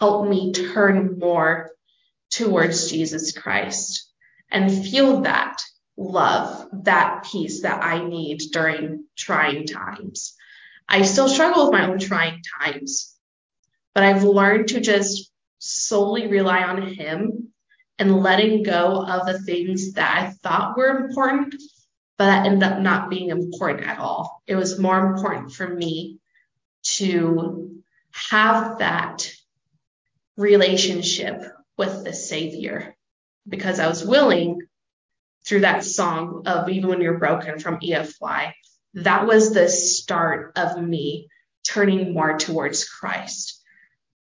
helped 0.00 0.28
me 0.28 0.52
turn 0.52 1.18
more 1.18 1.70
towards 2.30 2.90
Jesus 2.90 3.32
Christ 3.32 4.08
and 4.50 4.84
feel 4.86 5.22
that 5.22 5.60
love, 5.96 6.68
that 6.84 7.26
peace 7.30 7.62
that 7.62 7.84
I 7.84 8.06
need 8.08 8.38
during 8.52 9.04
trying 9.16 9.66
times. 9.66 10.34
I 10.88 11.02
still 11.02 11.28
struggle 11.28 11.64
with 11.64 11.72
my 11.72 11.86
own 11.86 11.98
trying 11.98 12.42
times, 12.60 13.14
but 13.94 14.02
I've 14.02 14.24
learned 14.24 14.68
to 14.68 14.80
just 14.80 15.30
solely 15.58 16.26
rely 16.26 16.62
on 16.62 16.82
him 16.82 17.52
and 17.98 18.22
letting 18.22 18.62
go 18.62 19.04
of 19.06 19.26
the 19.26 19.38
things 19.38 19.92
that 19.92 20.18
I 20.18 20.30
thought 20.30 20.76
were 20.76 20.88
important, 20.88 21.54
but 22.16 22.26
that 22.26 22.46
ended 22.46 22.62
up 22.62 22.80
not 22.80 23.10
being 23.10 23.28
important 23.28 23.86
at 23.86 23.98
all. 23.98 24.42
It 24.46 24.56
was 24.56 24.78
more 24.78 25.12
important 25.12 25.52
for 25.52 25.68
me 25.68 26.18
to 26.82 27.82
have 28.30 28.78
that 28.78 29.30
relationship 30.40 31.42
with 31.76 32.02
the 32.02 32.14
Savior 32.14 32.96
because 33.46 33.78
I 33.78 33.88
was 33.88 34.04
willing 34.04 34.62
through 35.46 35.60
that 35.60 35.84
song 35.84 36.44
of 36.46 36.68
Even 36.68 36.88
When 36.90 37.00
You're 37.00 37.18
Broken 37.18 37.58
from 37.58 37.78
EFY. 37.80 38.52
That 38.94 39.26
was 39.26 39.52
the 39.52 39.68
start 39.68 40.52
of 40.56 40.82
me 40.82 41.28
turning 41.68 42.14
more 42.14 42.38
towards 42.38 42.88
Christ 42.88 43.62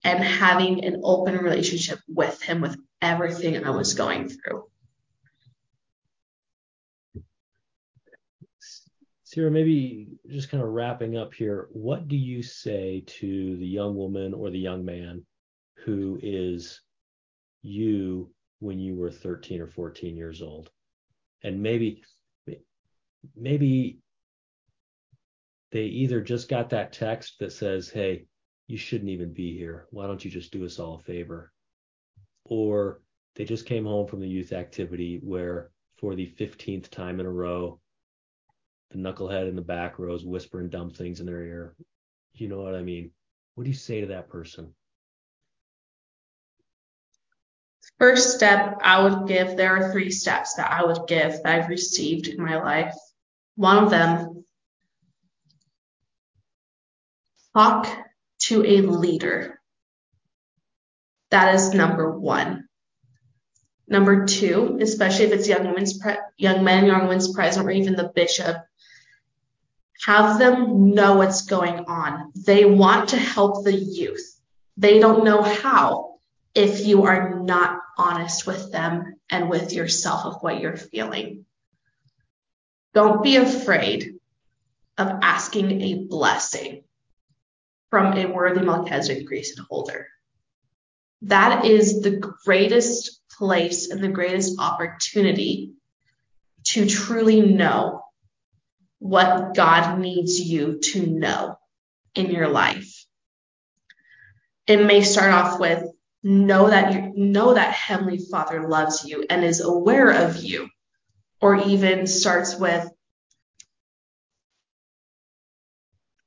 and 0.04 0.24
having 0.24 0.86
an 0.86 1.02
open 1.04 1.38
relationship 1.38 2.00
with 2.08 2.42
him 2.42 2.62
with 2.62 2.78
everything 3.02 3.64
I 3.64 3.72
was 3.72 3.96
going 3.96 4.30
through. 4.30 4.66
Sierra, 9.24 9.50
maybe 9.50 10.10
just 10.30 10.52
kind 10.52 10.62
of 10.62 10.70
wrapping 10.70 11.18
up 11.18 11.34
here, 11.34 11.68
what 11.72 12.08
do 12.08 12.16
you 12.16 12.44
say 12.44 13.04
to 13.08 13.58
the 13.58 13.66
young 13.66 13.96
woman 13.96 14.34
or 14.34 14.52
the 14.52 14.60
young 14.60 14.86
man 14.86 15.26
who 15.84 16.20
is 16.22 16.82
you 17.62 18.32
when 18.60 18.80
you 18.80 18.96
were 18.96 19.12
13 19.12 19.62
or 19.62 19.68
14 19.68 20.16
years 20.16 20.42
old? 20.42 20.70
And 21.44 21.62
maybe 21.62 22.04
maybe 23.36 24.00
they 25.72 25.86
either 25.86 26.22
just 26.22 26.50
got 26.50 26.70
that 26.70 26.94
text 26.94 27.40
that 27.40 27.52
says, 27.52 27.90
"Hey, 27.90 28.26
you 28.68 28.78
shouldn't 28.78 29.10
even 29.10 29.34
be 29.34 29.58
here. 29.58 29.88
Why 29.92 30.08
don't 30.08 30.24
you 30.24 30.32
just 30.32 30.52
do 30.52 30.66
us 30.66 30.80
all 30.80 30.96
a 30.96 31.00
favor? 31.00 31.52
Or 32.46 33.02
they 33.36 33.46
just 33.46 33.66
came 33.66 33.86
home 33.86 34.08
from 34.08 34.20
the 34.20 34.28
youth 34.28 34.54
activity 34.54 35.20
where, 35.24 35.72
for 35.98 36.16
the 36.16 36.28
15th 36.40 36.90
time 36.90 37.20
in 37.20 37.26
a 37.26 37.32
row, 37.32 37.80
the 38.92 38.98
knucklehead 38.98 39.50
in 39.50 39.56
the 39.56 39.62
back 39.62 40.00
row 40.00 40.14
is 40.14 40.26
whispering 40.26 40.70
dumb 40.70 40.92
things 40.92 41.20
in 41.20 41.26
their 41.26 41.44
ear. 41.44 41.76
You 42.34 42.48
know 42.48 42.62
what 42.62 42.76
I 42.76 42.82
mean? 42.82 43.12
What 43.56 43.64
do 43.64 43.70
you 43.70 43.76
say 43.76 44.02
to 44.02 44.08
that 44.08 44.30
person? 44.30 44.74
First 48.00 48.36
step 48.36 48.80
I 48.82 49.04
would 49.04 49.28
give, 49.28 49.56
there 49.56 49.78
are 49.78 49.92
three 49.92 50.12
steps 50.12 50.56
that 50.56 50.72
I 50.72 50.84
would 50.84 51.08
give 51.08 51.32
that 51.32 51.46
I've 51.46 51.70
received 51.70 52.28
in 52.28 52.44
my 52.44 52.58
life. 52.62 52.96
One 53.56 53.84
of 53.84 53.90
them, 53.90 54.46
talk 57.56 57.88
to 58.40 58.66
a 58.66 58.82
leader. 58.82 59.60
That 61.32 61.56
is 61.56 61.74
number 61.74 62.18
one. 62.18 62.68
Number 63.88 64.26
two, 64.26 64.80
especially 64.82 65.26
if 65.26 65.32
it's 65.34 65.48
young 65.48 65.66
women's 65.66 65.98
pre- 65.98 66.18
young 66.38 66.64
men, 66.64 66.86
young 66.86 67.04
women's 67.04 67.32
president, 67.34 67.68
or 67.68 67.72
even 67.72 67.96
the 67.96 68.12
bishop, 68.16 68.58
have 70.06 70.40
them 70.40 70.94
know 70.94 71.16
what's 71.16 71.44
going 71.44 71.86
on. 71.86 72.32
They 72.36 72.66
want 72.66 73.10
to 73.10 73.18
help 73.18 73.64
the 73.64 73.74
youth. 73.74 74.40
They 74.78 75.00
don't 75.00 75.24
know 75.24 75.42
how 75.42 76.16
if 76.56 76.86
you 76.86 77.04
are 77.04 77.40
not 77.40 77.80
honest 77.98 78.46
with 78.48 78.72
them 78.72 79.16
and 79.30 79.50
with 79.50 79.74
yourself 79.74 80.26
of 80.26 80.42
what 80.42 80.60
you're 80.60 80.78
feeling. 80.78 81.46
Don't 82.94 83.24
be 83.24 83.38
afraid 83.38 84.16
of 84.98 85.20
asking 85.22 85.82
a 85.82 86.06
blessing 86.06 86.84
from 87.90 88.18
a 88.18 88.26
worthy 88.26 88.62
Melchizedek 88.62 89.28
priesthood 89.28 89.66
holder. 89.70 90.08
That 91.24 91.66
is 91.66 92.02
the 92.02 92.18
greatest 92.18 93.22
place 93.38 93.90
and 93.90 94.04
the 94.04 94.10
greatest 94.10 94.60
opportunity 94.60 95.74
to 96.66 96.88
truly 96.88 97.42
know 97.42 98.04
what 99.00 99.54
God 99.54 100.00
needs 100.00 100.40
you 100.40 100.80
to 100.80 101.06
know 101.06 101.58
in 102.16 102.30
your 102.30 102.48
life. 102.48 103.06
It 104.66 104.86
may 104.86 105.02
start 105.02 105.34
off 105.34 105.60
with 105.60 105.84
know 106.24 106.70
that 106.70 106.94
you 106.94 107.14
know 107.16 107.54
that 107.54 107.74
Heavenly 107.74 108.18
Father 108.18 108.68
loves 108.68 109.06
you 109.06 109.26
and 109.30 109.44
is 109.44 109.62
aware 109.62 110.10
of 110.10 110.38
you, 110.38 110.70
or 111.42 111.56
even 111.56 112.08
starts 112.08 112.56
with 112.58 112.90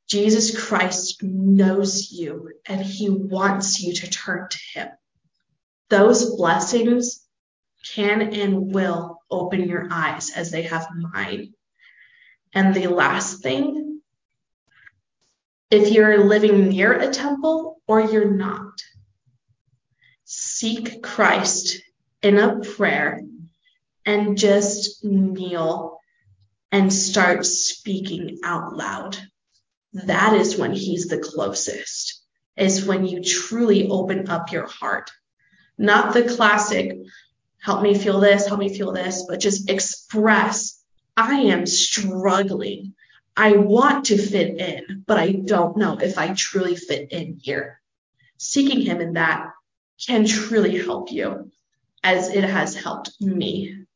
Jesus 0.08 0.66
Christ 0.66 1.22
knows 1.22 2.12
you 2.12 2.52
and 2.66 2.80
he 2.80 3.10
wants 3.10 3.82
you 3.82 3.92
to 3.92 4.10
turn 4.10 4.48
to 4.48 4.58
him. 4.74 4.88
Those 5.88 6.36
blessings 6.36 7.26
can 7.94 8.22
and 8.34 8.72
will 8.72 9.20
open 9.30 9.68
your 9.68 9.88
eyes 9.90 10.30
as 10.30 10.50
they 10.50 10.62
have 10.62 10.86
mine. 10.94 11.54
And 12.52 12.74
the 12.74 12.86
last 12.86 13.42
thing, 13.42 14.00
if 15.70 15.90
you're 15.90 16.24
living 16.24 16.68
near 16.68 16.92
a 16.92 17.10
temple 17.10 17.80
or 17.88 18.00
you're 18.00 18.30
not, 18.30 18.80
seek 20.58 21.02
Christ 21.02 21.82
in 22.22 22.38
a 22.38 22.60
prayer 22.60 23.20
and 24.04 24.38
just 24.38 25.04
kneel 25.04 25.98
and 26.72 26.92
start 26.92 27.44
speaking 27.46 28.38
out 28.44 28.76
loud 28.76 29.18
that 30.04 30.34
is 30.34 30.58
when 30.58 30.72
he's 30.72 31.06
the 31.06 31.18
closest, 31.18 32.20
is 32.56 32.84
when 32.84 33.06
you 33.06 33.22
truly 33.22 33.88
open 33.88 34.28
up 34.28 34.52
your 34.52 34.66
heart. 34.66 35.10
Not 35.78 36.12
the 36.12 36.24
classic, 36.24 36.98
help 37.58 37.82
me 37.82 37.96
feel 37.96 38.20
this, 38.20 38.46
help 38.46 38.60
me 38.60 38.76
feel 38.76 38.92
this, 38.92 39.24
but 39.26 39.40
just 39.40 39.70
express, 39.70 40.82
I 41.16 41.34
am 41.34 41.66
struggling. 41.66 42.94
I 43.36 43.52
want 43.52 44.06
to 44.06 44.18
fit 44.18 44.60
in, 44.60 45.04
but 45.06 45.18
I 45.18 45.32
don't 45.32 45.76
know 45.76 45.98
if 45.98 46.18
I 46.18 46.34
truly 46.34 46.76
fit 46.76 47.12
in 47.12 47.38
here. 47.42 47.80
seeking 48.38 48.82
him 48.82 49.00
in 49.00 49.14
that 49.14 49.50
can 50.04 50.26
truly 50.26 50.78
help 50.78 51.10
you 51.10 51.50
as 52.02 52.28
it 52.28 52.44
has 52.44 52.74
helped 52.74 53.20
me 53.20 53.86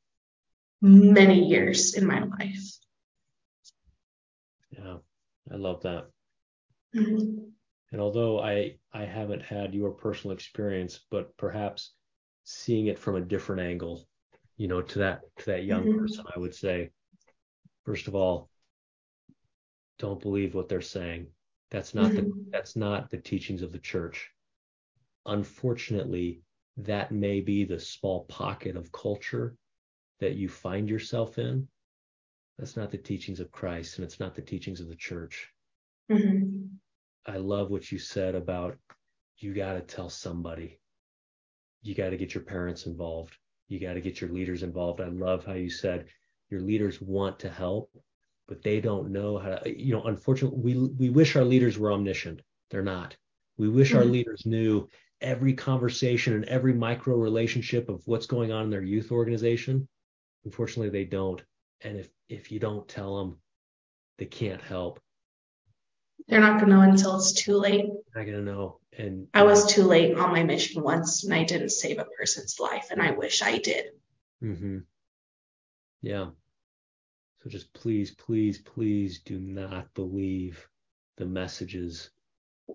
many 0.81 1.45
years 1.47 1.95
in 1.95 2.07
my 2.07 2.25
life. 2.25 2.77
Yeah, 4.71 4.97
I 5.53 5.57
love 5.57 5.83
that. 5.83 6.07
Mm-hmm. 6.95 7.45
And 7.93 8.01
although 8.01 8.41
I 8.41 8.77
I 8.93 9.05
haven't 9.05 9.43
had 9.43 9.75
your 9.75 9.91
personal 9.91 10.35
experience, 10.35 11.01
but 11.11 11.37
perhaps 11.37 11.93
seeing 12.45 12.87
it 12.87 12.99
from 12.99 13.17
a 13.17 13.21
different 13.21 13.63
angle, 13.63 14.07
you 14.57 14.69
know, 14.69 14.83
to 14.83 14.99
that 15.01 15.23
to 15.39 15.47
that 15.47 15.65
young 15.65 15.85
mm-hmm. 15.85 15.99
person, 15.99 16.25
I 16.35 16.39
would 16.39 16.55
say, 16.55 16.91
first 17.85 18.09
of 18.09 18.15
all, 18.15 18.49
don't 19.99 20.21
believe 20.21 20.55
what 20.55 20.69
they're 20.69 20.81
saying. 20.81 21.29
That's 21.71 21.95
not 21.95 22.13
mm-hmm. 22.13 22.17
the 22.17 22.45
that's 22.51 22.77
not 22.77 23.11
the 23.11 23.19
teachings 23.19 23.63
of 23.63 23.73
the 23.73 23.79
church. 23.79 24.31
Unfortunately, 25.27 26.43
that 26.77 27.13
may 27.13 27.41
be 27.41 27.65
the 27.65 27.81
small 27.81 28.25
pocket 28.25 28.77
of 28.77 28.93
culture 28.93 29.57
that 30.21 30.37
you 30.37 30.49
find 30.49 30.89
yourself 30.89 31.39
in. 31.39 31.69
That's 32.59 32.77
not 32.77 32.91
the 32.91 32.99
teachings 32.99 33.41
of 33.41 33.51
Christ, 33.51 33.97
and 33.97 34.05
it's 34.05 34.21
not 34.21 34.35
the 34.35 34.43
teachings 34.43 34.81
of 34.81 34.89
the 34.89 34.97
church. 34.97 35.49
Mm-hmm. 36.11 36.67
I 37.27 37.37
love 37.37 37.71
what 37.71 37.91
you 37.91 37.99
said 37.99 38.35
about 38.35 38.77
you 39.39 39.55
got 39.55 39.75
to 39.75 39.81
tell 39.81 40.11
somebody. 40.11 40.79
You 41.83 41.95
got 41.95 42.11
to 42.11 42.17
get 42.17 42.35
your 42.35 42.45
parents 42.45 42.87
involved. 42.87 43.37
You 43.69 43.81
got 43.81 43.95
to 43.95 44.01
get 44.01 44.21
your 44.21 44.31
leaders 44.31 44.63
involved. 44.63 45.01
I 45.01 45.07
love 45.07 45.45
how 45.45 45.55
you 45.55 45.71
said 45.71 46.07
your 46.51 46.61
leaders 46.61 47.01
want 47.01 47.39
to 47.41 47.49
help, 47.49 47.91
but 48.49 48.63
they 48.63 48.81
don't 48.81 49.11
know 49.11 49.39
how 49.39 49.57
to. 49.57 49.81
You 49.81 49.95
know, 49.95 50.03
unfortunately, 50.05 50.61
we 50.61 50.89
we 50.89 51.11
wish 51.11 51.37
our 51.37 51.45
leaders 51.45 51.79
were 51.79 51.93
omniscient. 51.93 52.43
They're 52.71 52.83
not. 52.83 53.17
We 53.57 53.69
wish 53.69 53.91
mm-hmm. 53.91 53.99
our 53.99 54.05
leaders 54.05 54.45
knew 54.45 54.89
every 55.21 55.55
conversation 55.55 56.35
and 56.35 56.45
every 56.47 56.73
micro 56.73 57.17
relationship 57.17 57.89
of 57.89 58.03
what's 58.07 58.27
going 58.27 58.53
on 58.53 58.65
in 58.65 58.71
their 58.71 58.83
youth 58.83 59.13
organization. 59.13 59.89
Unfortunately, 60.45 60.91
they 60.91 61.05
don't. 61.05 61.43
And 61.83 61.99
if 61.99 62.09
if 62.29 62.53
you 62.53 62.59
don't 62.59 62.89
tell 62.89 63.19
them, 63.19 63.39
they 64.19 64.27
can't 64.27 64.63
help. 64.63 65.01
They're 66.29 66.41
not 66.41 66.61
gonna 66.61 66.75
know 66.75 66.83
until 66.83 67.17
it's 67.17 67.33
too 67.33 67.57
late. 67.57 67.87
Not 68.15 68.27
gonna 68.27 68.43
know. 68.43 68.79
And 68.97 69.29
I 69.35 69.45
was 69.45 69.73
too 69.73 69.85
late 69.85 70.17
on 70.17 70.31
my 70.31 70.43
mission 70.43 70.83
once, 70.83 71.25
and 71.25 71.33
I 71.35 71.45
didn't 71.45 71.71
save 71.71 71.99
a 71.99 72.05
person's 72.05 72.59
life, 72.61 72.89
and 72.91 73.01
I 73.01 73.13
wish 73.13 73.43
I 73.43 73.59
did. 73.59 73.87
Mm-hmm. 74.43 74.79
Yeah. 76.03 76.31
So 77.43 77.49
just 77.49 77.73
please, 77.73 78.11
please, 78.11 78.59
please 78.59 79.21
do 79.21 79.39
not 79.39 79.93
believe 79.95 80.69
the 81.17 81.27
messages 81.27 82.11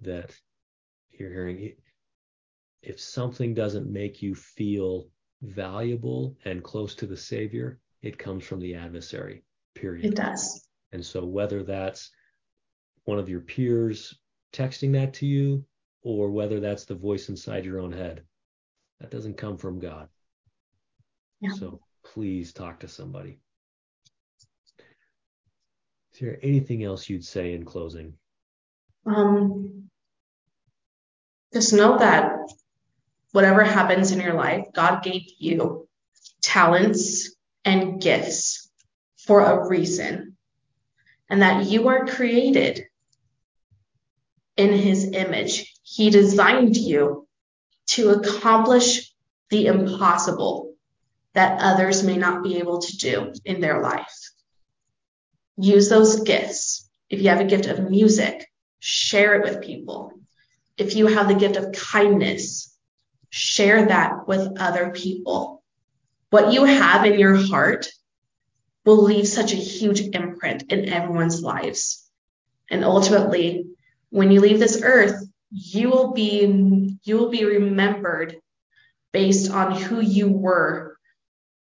that 0.01 0.31
you're 1.11 1.29
hearing. 1.29 1.75
If 2.85 2.99
something 2.99 3.55
doesn't 3.55 3.91
make 3.91 4.21
you 4.21 4.35
feel 4.35 5.07
valuable 5.41 6.37
and 6.45 6.63
close 6.63 6.93
to 6.95 7.07
the 7.07 7.17
Savior, 7.17 7.79
it 8.03 8.19
comes 8.19 8.45
from 8.45 8.59
the 8.59 8.75
adversary, 8.75 9.43
period. 9.73 10.05
It 10.05 10.15
does. 10.15 10.67
And 10.91 11.03
so 11.03 11.25
whether 11.25 11.63
that's 11.63 12.11
one 13.05 13.17
of 13.17 13.27
your 13.27 13.39
peers 13.39 14.17
texting 14.53 14.93
that 14.93 15.15
to 15.15 15.25
you 15.25 15.65
or 16.03 16.29
whether 16.29 16.59
that's 16.59 16.85
the 16.85 16.93
voice 16.93 17.29
inside 17.29 17.65
your 17.65 17.79
own 17.79 17.91
head, 17.91 18.21
that 18.99 19.09
doesn't 19.09 19.37
come 19.37 19.57
from 19.57 19.79
God. 19.79 20.07
Yeah. 21.41 21.53
So 21.53 21.81
please 22.03 22.53
talk 22.53 22.81
to 22.81 22.87
somebody. 22.87 23.39
Is 26.13 26.19
there 26.21 26.37
anything 26.43 26.83
else 26.83 27.09
you'd 27.09 27.25
say 27.25 27.53
in 27.55 27.65
closing? 27.65 28.13
Um, 29.07 29.89
just 31.51 31.73
know 31.73 31.97
that 31.97 32.37
whatever 33.35 33.65
happens 33.65 34.13
in 34.13 34.21
your 34.21 34.33
life, 34.33 34.67
God 34.73 35.03
gave 35.03 35.23
you 35.37 35.89
talents 36.41 37.35
and 37.65 38.01
gifts 38.01 38.71
for 39.27 39.41
a 39.41 39.67
reason, 39.67 40.37
and 41.29 41.41
that 41.41 41.65
you 41.65 41.89
are 41.89 42.05
created 42.05 42.85
in 44.55 44.71
His 44.71 45.11
image. 45.11 45.73
He 45.83 46.11
designed 46.11 46.77
you 46.77 47.27
to 47.87 48.11
accomplish 48.11 49.13
the 49.49 49.65
impossible 49.65 50.73
that 51.33 51.59
others 51.61 52.03
may 52.03 52.15
not 52.15 52.41
be 52.41 52.59
able 52.59 52.79
to 52.79 52.97
do 52.97 53.33
in 53.43 53.59
their 53.59 53.81
life. 53.81 54.17
Use 55.57 55.89
those 55.89 56.21
gifts. 56.21 56.89
If 57.09 57.21
you 57.21 57.27
have 57.27 57.41
a 57.41 57.51
gift 57.53 57.65
of 57.65 57.89
music, 57.89 58.47
share 58.79 59.35
it 59.35 59.43
with 59.43 59.61
people. 59.61 60.13
If 60.77 60.95
you 60.95 61.07
have 61.07 61.27
the 61.27 61.35
gift 61.35 61.57
of 61.57 61.73
kindness, 61.73 62.71
share 63.35 63.87
that 63.87 64.29
with 64.29 64.61
other 64.61 64.91
people. 64.91 65.61
What 66.29 66.53
you 66.53 66.63
have 66.63 67.05
in 67.05 67.19
your 67.19 67.35
heart 67.35 67.89
will 68.85 69.03
leave 69.03 69.27
such 69.27 69.51
a 69.51 69.57
huge 69.57 69.99
imprint 69.99 70.71
in 70.71 70.87
everyone's 70.87 71.41
lives. 71.41 72.09
And 72.71 72.85
ultimately, 72.85 73.65
when 74.09 74.31
you 74.31 74.39
leave 74.39 74.59
this 74.59 74.81
earth, 74.81 75.21
you 75.51 75.89
will 75.89 76.13
be 76.13 76.97
you 77.03 77.17
will 77.17 77.29
be 77.29 77.43
remembered 77.43 78.37
based 79.11 79.51
on 79.51 79.75
who 79.75 79.99
you 79.99 80.29
were 80.29 80.97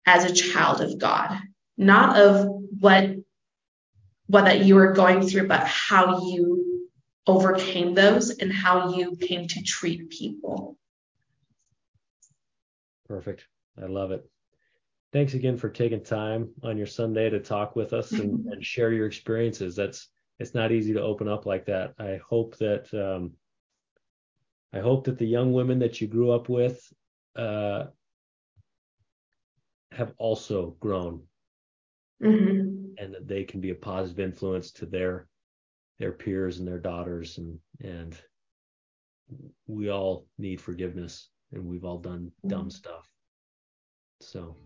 as 0.07 0.25
a 0.25 0.35
child 0.35 0.81
of 0.81 0.97
God, 0.97 1.41
not 1.77 2.17
of 2.17 2.47
what 2.79 3.17
what 4.29 4.45
that 4.45 4.65
you 4.65 4.77
were 4.77 4.93
going 4.93 5.27
through, 5.27 5.49
but 5.49 5.67
how 5.67 6.31
you 6.31 6.89
overcame 7.27 7.95
those 7.95 8.31
and 8.31 8.53
how 8.53 8.95
you 8.95 9.17
came 9.17 9.49
to 9.49 9.63
treat 9.63 10.09
people. 10.09 10.79
Perfect. 13.09 13.47
I 13.81 13.87
love 13.87 14.11
it. 14.11 14.25
Thanks 15.13 15.35
again 15.35 15.57
for 15.57 15.71
taking 15.71 16.03
time 16.03 16.51
on 16.63 16.77
your 16.77 16.87
Sunday 16.87 17.31
to 17.31 17.41
talk 17.41 17.75
with 17.75 17.93
us 17.93 18.13
and, 18.13 18.47
and 18.53 18.65
share 18.65 18.93
your 18.93 19.07
experiences. 19.07 19.75
That's 19.75 20.09
it's 20.39 20.55
not 20.55 20.71
easy 20.71 20.93
to 20.93 21.03
open 21.03 21.29
up 21.29 21.47
like 21.47 21.67
that. 21.67 21.95
I 21.99 22.21
hope 22.29 22.57
that 22.59 22.93
um, 22.95 23.33
I 24.73 24.81
hope 24.81 25.05
that 25.05 25.19
the 25.19 25.27
young 25.27 25.53
women 25.53 25.79
that 25.79 26.01
you 26.01 26.07
grew 26.07 26.31
up 26.31 26.49
with 26.49 26.81
uh, 27.37 27.87
have 29.93 30.13
also 30.19 30.77
grown 30.81 31.23
mm-hmm. 32.23 32.93
and 32.99 33.15
that 33.15 33.27
they 33.27 33.45
can 33.45 33.61
be 33.61 33.71
a 33.71 33.75
positive 33.75 34.21
influence 34.21 34.71
to 34.73 34.87
their 34.87 35.27
their 35.99 36.13
peers 36.13 36.59
and 36.59 36.69
their 36.69 36.79
daughters 36.79 37.39
and 37.39 37.59
and 37.83 38.17
we 39.67 39.91
all 39.91 40.27
need 40.39 40.61
forgiveness 40.61 41.29
and 41.53 41.65
we've 41.65 41.85
all 41.85 41.99
done 41.99 42.33
mm-hmm. 42.39 42.49
dumb 42.49 42.71
stuff. 42.71 43.07
So 44.21 44.57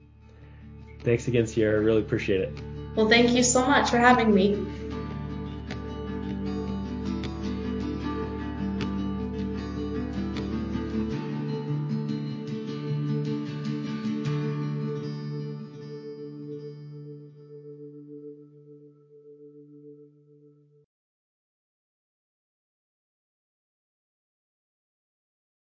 thanks 1.01 1.29
again 1.29 1.47
sierra. 1.47 1.81
Really 1.81 2.01
appreciate 2.01 2.40
it. 2.40 2.53
Well 2.97 3.09
thank 3.09 3.31
you 3.31 3.42
so 3.42 3.66
much 3.66 3.90
for 3.90 3.99
having 3.99 4.35
me 4.35 4.55